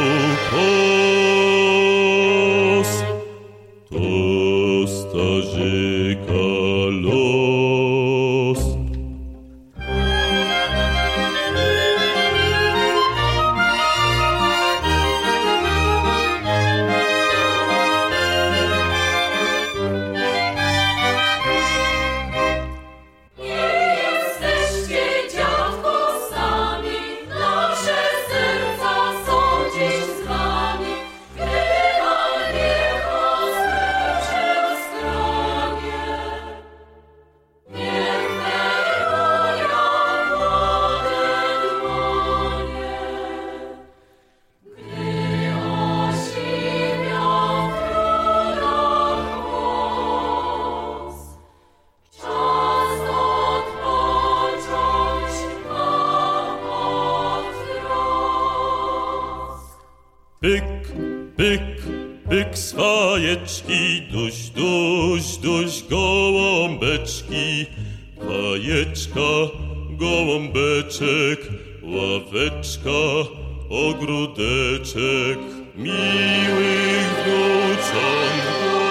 ogródeczek, 74.79 75.39
miłych 75.77 77.11
wnucząt 77.25 78.43
głos. 78.61 78.87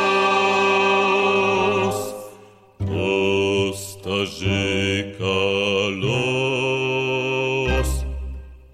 To 2.79 3.77
starzyka 3.77 5.37
los. 5.89 7.87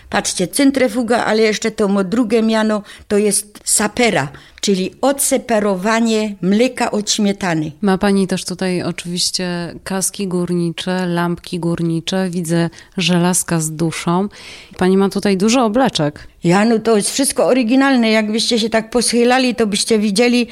Patrzcie, 0.09 0.47
centryfuga, 0.47 1.25
ale 1.25 1.41
jeszcze 1.41 1.71
to 1.71 1.87
drugie 2.03 2.41
miano, 2.41 2.83
to 3.07 3.17
jest 3.17 3.59
sapera, 3.63 4.27
czyli 4.63 4.91
odseparowanie 5.01 6.35
mleka 6.41 6.91
od 6.91 7.11
śmietany. 7.11 7.71
Ma 7.81 7.97
pani 7.97 8.27
też 8.27 8.45
tutaj 8.45 8.83
oczywiście 8.83 9.75
kaski 9.83 10.27
górnicze, 10.27 11.05
lampki 11.07 11.59
górnicze, 11.59 12.29
widzę 12.29 12.69
żelazka 12.97 13.59
z 13.59 13.71
duszą. 13.71 14.29
Pani 14.77 14.97
ma 14.97 15.09
tutaj 15.09 15.37
dużo 15.37 15.65
obleczek. 15.65 16.27
Ja, 16.43 16.65
no 16.65 16.79
to 16.79 16.95
jest 16.95 17.11
wszystko 17.11 17.45
oryginalne. 17.45 18.11
Jakbyście 18.11 18.59
się 18.59 18.69
tak 18.69 18.89
poschylali, 18.89 19.55
to 19.55 19.67
byście 19.67 19.99
widzieli, 19.99 20.47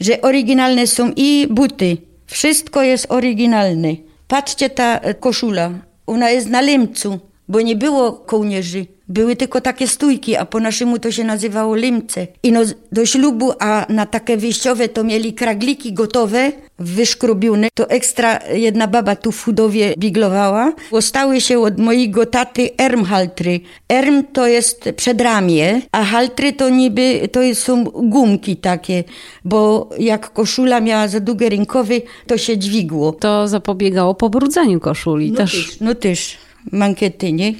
że 0.00 0.20
oryginalne 0.20 0.86
są 0.86 1.12
i 1.16 1.46
buty. 1.50 1.96
Wszystko 2.26 2.82
jest 2.82 3.06
oryginalne. 3.08 3.88
Patrzcie 4.28 4.70
ta 4.70 5.00
koszula. 5.20 5.70
Ona 6.06 6.30
jest 6.30 6.48
na 6.48 6.60
lemcu. 6.60 7.18
bo 7.48 7.60
nie 7.60 7.76
było 7.76 8.12
kołnierzy. 8.12 8.86
Były 9.08 9.36
tylko 9.36 9.60
takie 9.60 9.88
stójki, 9.88 10.36
a 10.36 10.46
po 10.46 10.60
naszemu 10.60 10.98
to 10.98 11.10
się 11.12 11.24
nazywało 11.24 11.76
limce. 11.76 12.26
I 12.42 12.52
no 12.52 12.60
do 12.92 13.06
ślubu, 13.06 13.52
a 13.58 13.86
na 13.88 14.06
takie 14.06 14.36
wyjściowe 14.36 14.88
to 14.88 15.04
mieli 15.04 15.32
kragliki 15.32 15.92
gotowe, 15.92 16.52
wyszkrobione. 16.78 17.68
To 17.74 17.90
ekstra 17.90 18.38
jedna 18.54 18.86
baba 18.86 19.16
tu 19.16 19.32
w 19.32 19.44
Chudowie 19.44 19.94
biglowała. 19.98 20.72
Ostały 20.90 21.40
się 21.40 21.58
od 21.60 21.78
mojego 21.78 22.26
taty 22.26 22.70
ermhaltry. 22.78 23.60
Erm 23.88 24.24
to 24.32 24.46
jest 24.46 24.88
przedramię, 24.96 25.82
a 25.92 26.04
haltry 26.04 26.52
to 26.52 26.68
niby, 26.68 27.28
to 27.32 27.40
są 27.54 27.84
gumki 27.84 28.56
takie, 28.56 29.04
bo 29.44 29.90
jak 29.98 30.32
koszula 30.32 30.80
miała 30.80 31.08
za 31.08 31.20
długie 31.20 31.48
rękowy, 31.48 32.02
to 32.26 32.38
się 32.38 32.58
dźwigło. 32.58 33.12
To 33.12 33.48
zapobiegało 33.48 34.14
pobrudzeniu 34.14 34.80
koszuli 34.80 35.30
No 35.30 35.36
też. 35.36 35.52
też, 35.52 35.80
no 35.80 35.94
też, 35.94 36.36
mankiety, 36.72 37.32
nie? 37.32 37.54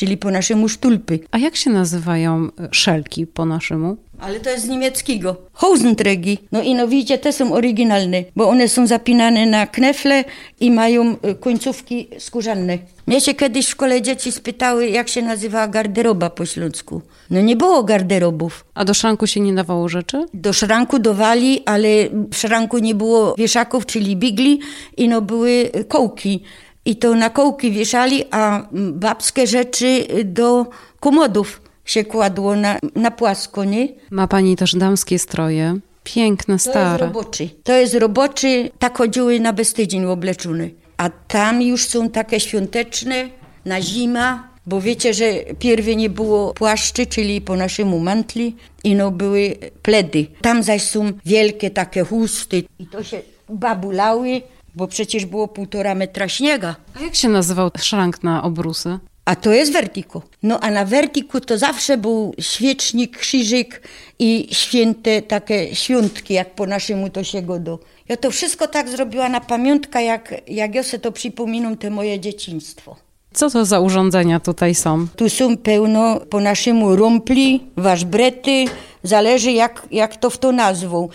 Czyli 0.00 0.16
po 0.16 0.30
naszemu 0.30 0.68
sztulpy. 0.68 1.20
A 1.30 1.38
jak 1.38 1.56
się 1.56 1.70
nazywają 1.70 2.44
e, 2.44 2.68
szelki 2.70 3.26
po 3.26 3.44
naszemu? 3.44 3.96
Ale 4.20 4.40
to 4.40 4.50
jest 4.50 4.64
z 4.64 4.68
niemieckiego. 4.68 5.36
Hosenträgi. 5.52 6.38
No 6.52 6.62
i 6.62 6.74
no 6.74 6.88
widzicie, 6.88 7.18
te 7.18 7.32
są 7.32 7.52
oryginalne, 7.52 8.24
bo 8.36 8.48
one 8.48 8.68
są 8.68 8.86
zapinane 8.86 9.46
na 9.46 9.66
knefle 9.66 10.24
i 10.60 10.70
mają 10.70 11.12
y, 11.12 11.34
końcówki 11.34 12.08
skórzane. 12.18 12.78
Mnie 13.06 13.20
się 13.20 13.34
kiedyś 13.34 13.66
w 13.66 13.70
szkole 13.70 14.02
dzieci 14.02 14.32
spytały, 14.32 14.88
jak 14.88 15.08
się 15.08 15.22
nazywa 15.22 15.68
garderoba 15.68 16.30
po 16.30 16.46
śląsku. 16.46 17.02
No 17.30 17.40
nie 17.40 17.56
było 17.56 17.82
garderobów. 17.82 18.64
A 18.74 18.84
do 18.84 18.94
szranku 18.94 19.26
się 19.26 19.40
nie 19.40 19.54
dawało 19.54 19.88
rzeczy? 19.88 20.26
Do 20.34 20.52
szranku 20.52 20.98
dowali, 20.98 21.62
ale 21.66 21.88
w 22.32 22.36
szranku 22.36 22.78
nie 22.78 22.94
było 22.94 23.34
wieszaków, 23.38 23.86
czyli 23.86 24.16
bigli 24.16 24.60
i 24.96 25.08
no 25.08 25.22
były 25.22 25.70
kołki. 25.88 26.42
I 26.84 26.96
to 26.96 27.14
na 27.14 27.30
kołki 27.30 27.70
wieszali, 27.72 28.24
a 28.30 28.66
babskie 28.92 29.46
rzeczy 29.46 30.06
do 30.24 30.66
komodów 31.00 31.62
się 31.84 32.04
kładło 32.04 32.56
na, 32.56 32.78
na 32.94 33.10
płasko, 33.10 33.64
nie? 33.64 33.88
Ma 34.10 34.28
pani 34.28 34.56
też 34.56 34.76
damskie 34.76 35.18
stroje. 35.18 35.78
Piękne, 36.04 36.46
To 36.46 36.52
jest 36.52 36.64
stare. 36.70 37.06
roboczy. 37.06 37.48
To 37.64 37.72
jest 37.72 37.94
roboczy, 37.94 38.70
tak 38.78 38.98
chodziły 38.98 39.40
na 39.40 39.52
bestydzień 39.52 40.04
obleczone. 40.04 40.68
A 40.96 41.10
tam 41.10 41.62
już 41.62 41.86
są 41.86 42.08
takie 42.10 42.40
świąteczne, 42.40 43.28
na 43.64 43.82
zima, 43.82 44.48
bo 44.66 44.80
wiecie, 44.80 45.14
że 45.14 45.24
pierwie 45.58 45.96
nie 45.96 46.10
było 46.10 46.54
płaszczy, 46.54 47.06
czyli 47.06 47.40
po 47.40 47.56
naszemu 47.56 47.98
mantli, 47.98 48.56
i 48.84 48.94
no 48.94 49.10
były 49.10 49.56
pledy. 49.82 50.26
Tam 50.42 50.62
zaś 50.62 50.82
są 50.82 51.12
wielkie 51.26 51.70
takie 51.70 52.04
chusty 52.04 52.62
i 52.78 52.86
to 52.86 53.02
się 53.02 53.20
babulały, 53.48 54.42
bo 54.74 54.88
przecież 54.88 55.26
było 55.26 55.48
półtora 55.48 55.94
metra 55.94 56.28
śniega. 56.28 56.76
A 57.00 57.02
jak 57.02 57.14
się 57.14 57.28
nazywał 57.28 57.70
szrank 57.78 58.22
na 58.22 58.42
obrusy? 58.42 58.98
A 59.24 59.36
to 59.36 59.52
jest 59.52 59.72
wertiku. 59.72 60.22
No 60.42 60.60
a 60.60 60.70
na 60.70 60.84
wertiku 60.84 61.40
to 61.40 61.58
zawsze 61.58 61.96
był 61.96 62.34
świecznik, 62.38 63.18
krzyżyk 63.18 63.88
i 64.18 64.48
święte 64.52 65.22
takie 65.22 65.74
świątki, 65.74 66.34
jak 66.34 66.54
po 66.54 66.66
naszemu 66.66 67.10
to 67.10 67.24
się 67.24 67.42
godo. 67.42 67.78
Ja 68.08 68.16
to 68.16 68.30
wszystko 68.30 68.66
tak 68.66 68.88
zrobiła 68.88 69.28
na 69.28 69.40
pamiątkę, 69.40 70.04
jak, 70.04 70.34
jak 70.48 70.74
ja 70.74 70.82
to 71.02 71.12
przypominam, 71.12 71.76
te 71.76 71.90
moje 71.90 72.20
dzieciństwo. 72.20 72.96
Co 73.34 73.50
to 73.50 73.64
za 73.64 73.80
urządzenia 73.80 74.40
tutaj 74.40 74.74
są? 74.74 75.06
Tu 75.16 75.28
są 75.28 75.56
pełno 75.56 76.20
po 76.30 76.40
naszemu 76.40 76.96
rumpli, 76.96 77.60
waszbrety, 77.76 78.64
zależy 79.02 79.52
jak, 79.52 79.86
jak 79.90 80.16
to 80.16 80.30
w 80.30 80.38
to 80.38 80.52
nazwą. 80.52 81.08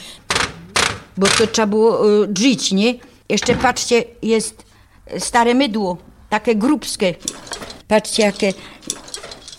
Bo 1.18 1.28
to 1.28 1.48
trzeba 1.48 1.68
było 1.68 2.24
y, 2.24 2.28
drzeć, 2.28 2.72
nie? 2.72 2.94
Jeszcze 3.30 3.56
patrzcie, 3.56 4.04
jest 4.22 4.64
stare 5.18 5.54
mydło, 5.54 5.98
takie 6.30 6.56
grubskie. 6.56 7.16
Patrzcie, 7.88 8.24
jakie, 8.24 8.54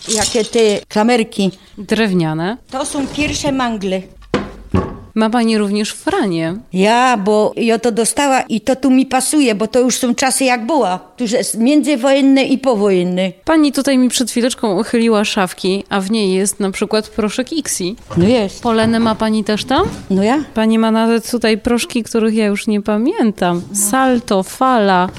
jakie 0.07 0.45
te 0.45 0.59
klamerki. 0.87 1.51
Drewniane. 1.77 2.57
To 2.71 2.85
są 2.85 3.07
pierwsze 3.07 3.51
mangle. 3.51 4.01
Ma 5.17 5.29
pani 5.29 5.57
również 5.57 5.91
franie. 5.91 6.55
Ja, 6.73 7.17
bo 7.17 7.53
ja 7.55 7.79
to 7.79 7.91
dostała 7.91 8.41
i 8.41 8.61
to 8.61 8.75
tu 8.75 8.91
mi 8.91 9.05
pasuje, 9.05 9.55
bo 9.55 9.67
to 9.67 9.79
już 9.79 9.95
są 9.95 10.15
czasy 10.15 10.43
jak 10.43 10.65
była. 10.65 10.99
Tu 11.17 11.23
jest 11.23 11.57
międzywojenne 11.57 12.43
i 12.43 12.57
powojenne. 12.57 13.31
Pani 13.45 13.71
tutaj 13.71 13.97
mi 13.97 14.09
przed 14.09 14.31
chwileczką 14.31 14.79
uchyliła 14.79 15.25
szafki, 15.25 15.83
a 15.89 16.01
w 16.01 16.11
niej 16.11 16.33
jest 16.33 16.59
na 16.59 16.71
przykład 16.71 17.09
proszek 17.09 17.53
Ixi. 17.53 17.95
No 18.17 18.27
jest. 18.27 18.63
Polenę 18.63 18.99
ma 18.99 19.15
pani 19.15 19.43
też 19.43 19.65
tam? 19.65 19.87
No 20.09 20.23
ja. 20.23 20.43
Pani 20.53 20.79
ma 20.79 20.91
nawet 20.91 21.31
tutaj 21.31 21.57
proszki, 21.57 22.03
których 22.03 22.33
ja 22.33 22.45
już 22.45 22.67
nie 22.67 22.81
pamiętam. 22.81 23.61
Salto, 23.73 24.43
fala. 24.43 25.09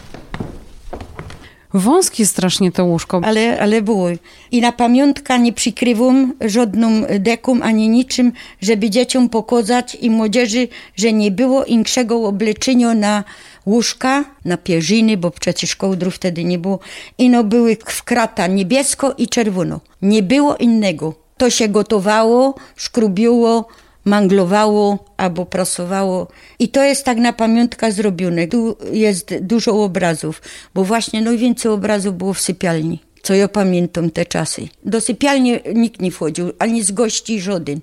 Wąskie 1.78 2.26
strasznie 2.26 2.72
to 2.72 2.84
łóżko. 2.84 3.20
Ale, 3.24 3.60
ale 3.60 3.82
było. 3.82 4.08
I 4.50 4.60
na 4.60 4.72
pamiątkę 4.72 5.38
nie 5.38 5.52
przykrywam 5.52 6.34
żadną 6.40 7.02
deką 7.18 7.60
ani 7.62 7.88
niczym, 7.88 8.32
żeby 8.60 8.90
dzieciom 8.90 9.28
pokazać 9.28 9.94
i 10.00 10.10
młodzieży, 10.10 10.68
że 10.96 11.12
nie 11.12 11.30
było 11.30 11.64
inkszego 11.64 12.26
obleczenia 12.26 12.94
na 12.94 13.24
łóżka, 13.66 14.24
na 14.44 14.56
pierzyny, 14.56 15.16
bo 15.16 15.30
przecież 15.30 15.76
kołdrów 15.76 16.14
wtedy 16.14 16.44
nie 16.44 16.58
było. 16.58 16.78
I 17.18 17.30
no 17.30 17.44
były 17.44 17.76
w 17.84 18.02
krata 18.02 18.46
niebiesko 18.46 19.14
i 19.18 19.28
czerwono. 19.28 19.80
Nie 20.02 20.22
było 20.22 20.56
innego. 20.56 21.14
To 21.36 21.50
się 21.50 21.68
gotowało, 21.68 22.54
szkrubiło, 22.76 23.68
manglowało 24.08 24.98
albo 25.16 25.46
prasowało. 25.46 26.28
I 26.58 26.68
to 26.68 26.84
jest 26.84 27.04
tak 27.04 27.18
na 27.18 27.32
pamiątkę 27.32 27.92
zrobione. 27.92 28.46
Tu 28.46 28.76
jest 28.92 29.34
dużo 29.40 29.84
obrazów, 29.84 30.42
bo 30.74 30.84
właśnie 30.84 31.22
najwięcej 31.22 31.70
obrazów 31.70 32.18
było 32.18 32.34
w 32.34 32.40
sypialni. 32.40 33.00
Co 33.22 33.34
ja 33.34 33.48
pamiętam 33.48 34.10
te 34.10 34.26
czasy. 34.26 34.68
Do 34.84 35.00
sypialni 35.00 35.52
nikt 35.74 36.00
nie 36.00 36.10
wchodził, 36.10 36.52
ani 36.58 36.82
z 36.82 36.92
gości 36.92 37.40
żaden. 37.40 37.80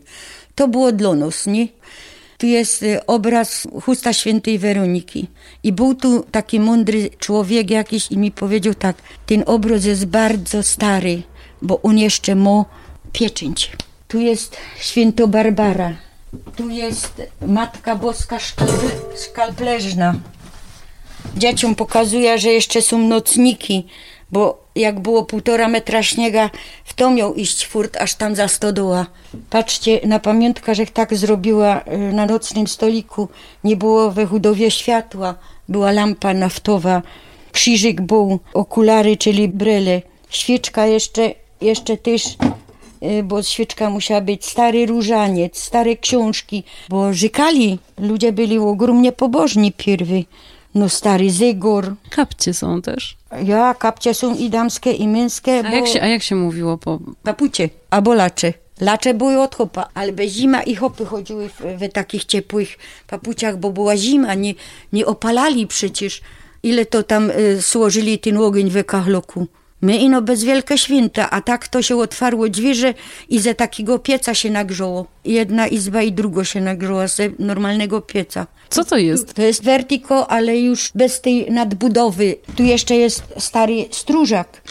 To 0.55 0.67
było 0.67 0.91
dla 0.91 1.13
nas, 1.15 1.47
nie? 1.47 1.67
Tu 2.37 2.47
jest 2.47 2.83
e, 2.83 3.07
obraz 3.07 3.67
chusta 3.83 4.13
świętej 4.13 4.59
Weroniki. 4.59 5.27
I 5.63 5.71
był 5.71 5.95
tu 5.95 6.25
taki 6.31 6.59
mądry 6.59 7.09
człowiek 7.19 7.69
jakiś 7.69 8.11
i 8.11 8.17
mi 8.17 8.31
powiedział 8.31 8.73
tak, 8.73 8.95
ten 9.25 9.43
obraz 9.45 9.85
jest 9.85 10.05
bardzo 10.05 10.63
stary, 10.63 11.23
bo 11.61 11.81
on 11.81 11.97
jeszcze 11.97 12.35
ma 12.35 12.65
pieczęć. 13.11 13.71
Tu 14.07 14.19
jest 14.19 14.57
święto 14.79 15.27
Barbara. 15.27 16.04
Tu 16.55 16.69
jest 16.69 17.21
Matka 17.47 17.95
Boska 17.95 18.37
Szkalple- 18.37 19.25
Szkalpleżna. 19.25 20.15
Dzieciom 21.37 21.75
pokazuje, 21.75 22.39
że 22.39 22.49
jeszcze 22.49 22.81
są 22.81 22.99
nocniki, 22.99 23.87
bo 24.31 24.65
jak 24.75 24.99
było 24.99 25.23
półtora 25.25 25.67
metra 25.67 26.03
śniega, 26.03 26.49
w 26.85 26.93
to 26.93 27.11
miał 27.11 27.33
iść 27.33 27.67
furt, 27.67 27.97
aż 27.97 28.15
tam 28.15 28.35
za 28.35 28.47
stodoła. 28.47 29.05
Patrzcie, 29.49 29.99
na 30.05 30.19
pamiątkę, 30.19 30.75
że 30.75 30.85
tak 30.85 31.15
zrobiła 31.15 31.81
y, 31.81 31.97
na 31.97 32.25
nocnym 32.25 32.67
stoliku. 32.67 33.27
Nie 33.63 33.75
było 33.75 34.11
we 34.11 34.25
chudowie 34.25 34.71
światła, 34.71 35.35
była 35.69 35.91
lampa 35.91 36.33
naftowa, 36.33 37.01
krzyżyk 37.51 38.01
był, 38.01 38.39
okulary, 38.53 39.17
czyli 39.17 39.47
brele. 39.47 40.01
Świeczka 40.29 40.85
jeszcze, 40.85 41.31
jeszcze 41.61 41.97
też 41.97 42.23
bo 43.23 43.43
świeczka 43.43 43.89
musiała 43.89 44.21
być 44.21 44.45
stary 44.45 44.85
różaniec, 44.85 45.57
stare 45.57 45.95
książki, 45.95 46.63
bo 46.89 47.13
żykali, 47.13 47.79
ludzie 47.97 48.31
byli 48.31 48.57
ogromnie 48.57 49.11
pobożni 49.11 49.71
pierwy. 49.71 50.23
No 50.75 50.89
stary 50.89 51.31
zygor. 51.31 51.93
Kapcie 52.09 52.53
są 52.53 52.81
też. 52.81 53.17
Ja, 53.43 53.73
kapcie 53.73 54.13
są 54.13 54.35
i 54.35 54.49
damskie, 54.49 54.91
i 54.91 55.07
męskie. 55.07 55.63
A 55.65 55.75
jak 55.75 55.87
się, 55.87 56.01
a 56.01 56.07
jak 56.07 56.23
się 56.23 56.35
mówiło 56.35 56.77
po... 56.77 56.99
Papucie 57.23 57.69
albo 57.89 58.13
lacze. 58.13 58.53
Lacze 58.81 59.13
były 59.13 59.41
od 59.41 59.55
chopa, 59.55 59.89
ale 59.93 60.27
zima 60.27 60.63
i 60.63 60.75
chopy 60.75 61.05
chodziły 61.05 61.49
w, 61.49 61.61
w 61.61 61.91
takich 61.91 62.25
ciepłych 62.25 62.77
papuciach, 63.07 63.57
bo 63.57 63.69
była 63.69 63.97
zima, 63.97 64.33
nie, 64.33 64.53
nie 64.93 65.05
opalali 65.05 65.67
przecież. 65.67 66.21
Ile 66.63 66.85
to 66.85 67.03
tam 67.03 67.31
y, 67.31 67.61
słożyli 67.61 68.19
ten 68.19 68.37
ogień 68.37 68.69
w 68.69 68.85
kachloku. 68.85 69.47
My 69.81 69.97
ino 69.97 70.21
bez 70.21 70.43
wielkie 70.43 70.77
święta, 70.77 71.29
a 71.29 71.41
tak 71.41 71.67
to 71.67 71.81
się 71.81 71.97
otwarło 71.97 72.49
drzwi, 72.49 72.73
i 73.29 73.39
ze 73.39 73.55
takiego 73.55 73.99
pieca 73.99 74.33
się 74.33 74.49
nagrzało. 74.51 75.05
Jedna 75.25 75.67
izba 75.67 76.01
i 76.01 76.11
drugo 76.11 76.43
się 76.43 76.61
nagrzało 76.61 77.07
ze 77.07 77.29
normalnego 77.39 78.01
pieca. 78.01 78.47
Co 78.69 78.85
to 78.85 78.97
jest? 78.97 79.33
To 79.33 79.41
jest 79.41 79.63
vertigo, 79.63 80.31
ale 80.31 80.57
już 80.57 80.91
bez 80.95 81.21
tej 81.21 81.51
nadbudowy. 81.51 82.35
Tu 82.55 82.63
jeszcze 82.63 82.95
jest 82.95 83.23
stary 83.37 83.85
stróżak. 83.91 84.61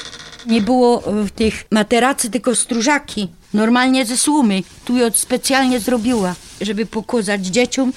Nie 0.46 0.60
było 0.60 1.02
w 1.06 1.30
tych 1.30 1.64
materacy, 1.70 2.30
tylko 2.30 2.54
stróżaki. 2.54 3.28
Normalnie 3.54 4.06
ze 4.06 4.16
słomy. 4.16 4.62
Tu 4.84 4.96
ją 4.96 5.10
specjalnie 5.14 5.80
zrobiła, 5.80 6.34
żeby 6.60 6.86
pokazać 6.86 7.46
dzieciom. 7.46 7.92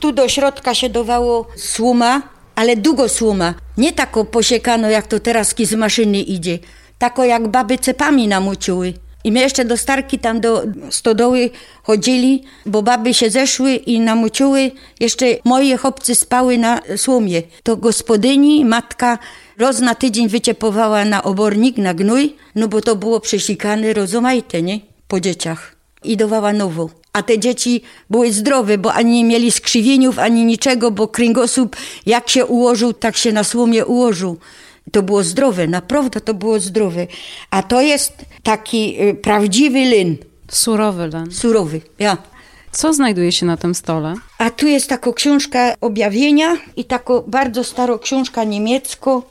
Tu 0.00 0.12
do 0.12 0.28
środka 0.28 0.74
się 0.74 0.88
dawało 0.88 1.46
słoma, 1.56 2.22
ale 2.54 2.76
długo 2.76 3.08
słoma. 3.08 3.54
Nie 3.78 3.92
tako 3.92 4.24
posiekano, 4.24 4.90
jak 4.90 5.06
to 5.06 5.20
teraz 5.20 5.54
z 5.64 5.74
maszyny 5.74 6.20
idzie. 6.20 6.58
Tako 6.98 7.24
jak 7.24 7.48
baby 7.48 7.78
cepami 7.78 8.28
namuciły. 8.28 8.94
I 9.24 9.32
my 9.32 9.40
jeszcze 9.40 9.64
do 9.64 9.76
starki 9.76 10.18
tam 10.18 10.40
do 10.40 10.62
stodoły 10.90 11.50
chodzili, 11.82 12.44
bo 12.66 12.82
baby 12.82 13.14
się 13.14 13.30
zeszły 13.30 13.74
i 13.74 14.00
namuciły. 14.00 14.70
Jeszcze 15.00 15.26
moje 15.44 15.76
chłopcy 15.76 16.14
spały 16.14 16.58
na 16.58 16.80
słomie. 16.96 17.42
To 17.62 17.76
gospodyni, 17.76 18.64
matka 18.64 19.18
Roz 19.58 19.80
na 19.80 19.94
tydzień 19.94 20.28
wyciepowała 20.28 21.04
na 21.04 21.22
obornik, 21.22 21.76
na 21.76 21.94
gnój, 21.94 22.36
no 22.54 22.68
bo 22.68 22.80
to 22.80 22.96
było 22.96 23.20
przesikane 23.20 23.92
rozumajte, 23.92 24.62
nie? 24.62 24.80
Po 25.08 25.20
dzieciach. 25.20 25.76
I 26.04 26.16
dawała 26.16 26.52
nową. 26.52 26.88
A 27.12 27.22
te 27.22 27.38
dzieci 27.38 27.82
były 28.10 28.32
zdrowe, 28.32 28.78
bo 28.78 28.92
ani 28.92 29.12
nie 29.12 29.24
mieli 29.24 29.50
skrzywieniów, 29.50 30.18
ani 30.18 30.44
niczego, 30.44 30.90
bo 30.90 31.08
kręgosłup 31.08 31.76
jak 32.06 32.28
się 32.28 32.46
ułożył, 32.46 32.92
tak 32.92 33.16
się 33.16 33.32
na 33.32 33.44
słomie 33.44 33.86
ułożył. 33.86 34.38
To 34.92 35.02
było 35.02 35.24
zdrowe, 35.24 35.66
naprawdę 35.66 36.20
to 36.20 36.34
było 36.34 36.60
zdrowe. 36.60 37.06
A 37.50 37.62
to 37.62 37.80
jest 37.80 38.12
taki 38.42 39.02
y, 39.02 39.14
prawdziwy 39.14 39.78
lin. 39.78 40.16
Surowy 40.50 41.08
len. 41.08 41.30
Surowy, 41.30 41.80
ja. 41.98 42.16
Co 42.72 42.92
znajduje 42.92 43.32
się 43.32 43.46
na 43.46 43.56
tym 43.56 43.74
stole? 43.74 44.14
A 44.38 44.50
tu 44.50 44.66
jest 44.66 44.88
taka 44.88 45.12
książka 45.12 45.74
objawienia 45.80 46.56
i 46.76 46.84
taka 46.84 47.14
bardzo 47.26 47.64
stara 47.64 47.98
książka 47.98 48.44
niemiecko, 48.44 49.22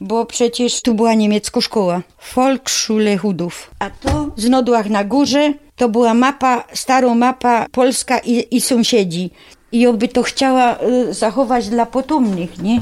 bo 0.00 0.26
przecież 0.26 0.82
tu 0.82 0.94
była 0.94 1.14
niemiecka 1.14 1.60
szkoła. 1.60 2.02
Volksschule 2.34 3.16
Hudów. 3.16 3.70
A 3.78 3.90
to 3.90 4.28
z 4.36 4.48
Nodłach 4.48 4.90
na 4.90 5.04
górze 5.04 5.54
to 5.82 5.88
była 5.88 6.14
mapa, 6.14 6.64
stara 6.72 7.14
mapa 7.14 7.66
Polska 7.72 8.18
i, 8.18 8.56
i 8.56 8.60
sąsiedzi. 8.60 9.30
I 9.72 9.86
oby 9.86 10.08
to 10.08 10.22
chciała 10.22 10.78
y, 10.82 11.14
zachować 11.14 11.68
dla 11.68 11.86
potomnych, 11.86 12.62
nie? 12.62 12.80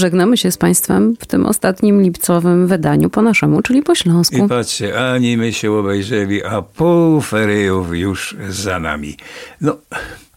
Żegnamy 0.00 0.36
się 0.36 0.50
z 0.50 0.56
Państwem 0.56 1.16
w 1.20 1.26
tym 1.26 1.46
ostatnim 1.46 2.02
lipcowym 2.02 2.66
wydaniu 2.66 3.10
po 3.10 3.22
naszemu, 3.22 3.62
czyli 3.62 3.82
po 3.82 3.94
śląsku. 3.94 4.36
I 4.36 4.48
patrzcie, 4.48 5.10
ani 5.12 5.36
my 5.36 5.52
się 5.52 5.72
obejrzeli, 5.72 6.44
a 6.44 6.62
pół 6.62 7.20
feriów 7.20 7.96
już 7.96 8.36
za 8.48 8.78
nami. 8.78 9.16
No, 9.60 9.76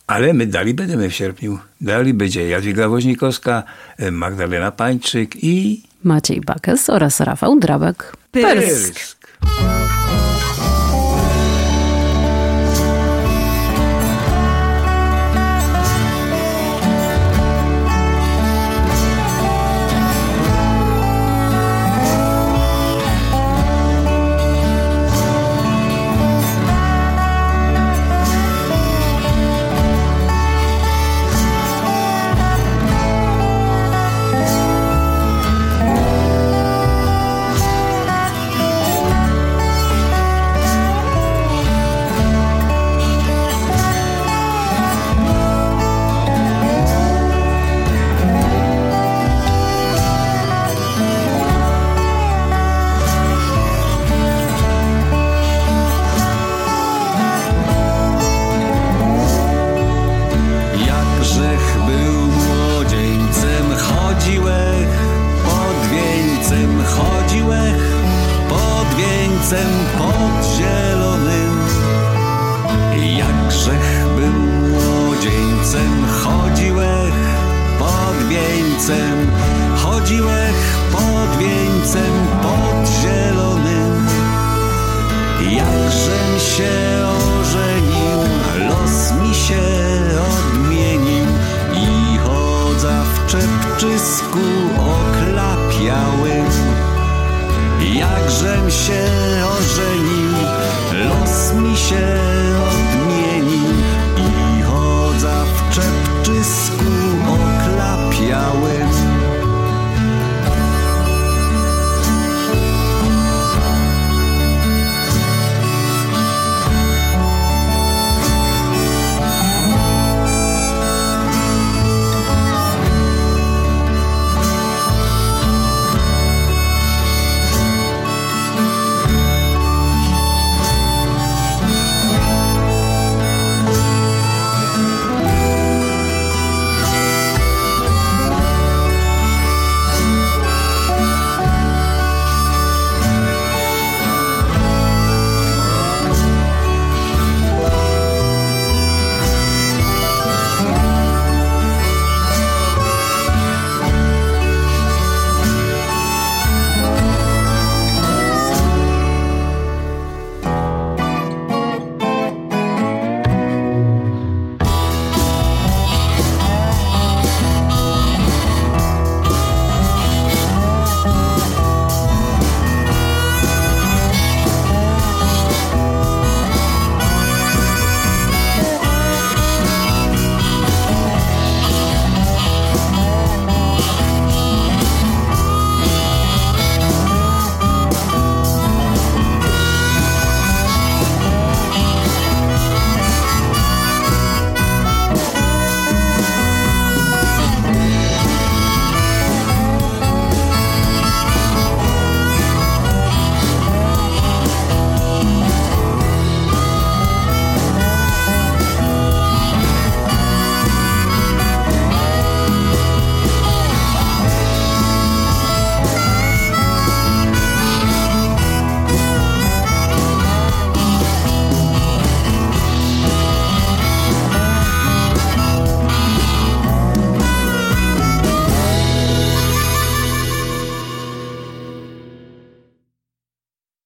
Ale 0.07 0.33
my 0.33 0.47
dali 0.47 0.73
będziemy 0.73 1.09
w 1.09 1.13
sierpniu. 1.13 1.59
Dali 1.81 2.13
będzie 2.13 2.47
Jadwiga 2.49 2.89
Woźnikowska, 2.89 3.63
Magdalena 4.11 4.71
Pańczyk 4.71 5.43
i 5.43 5.83
Maciej 6.03 6.41
Bakes 6.41 6.89
oraz 6.89 7.19
Rafał 7.19 7.59
Drabek. 7.59 8.17
Pyrsk. 8.31 8.87
Jakżech 8.87 9.22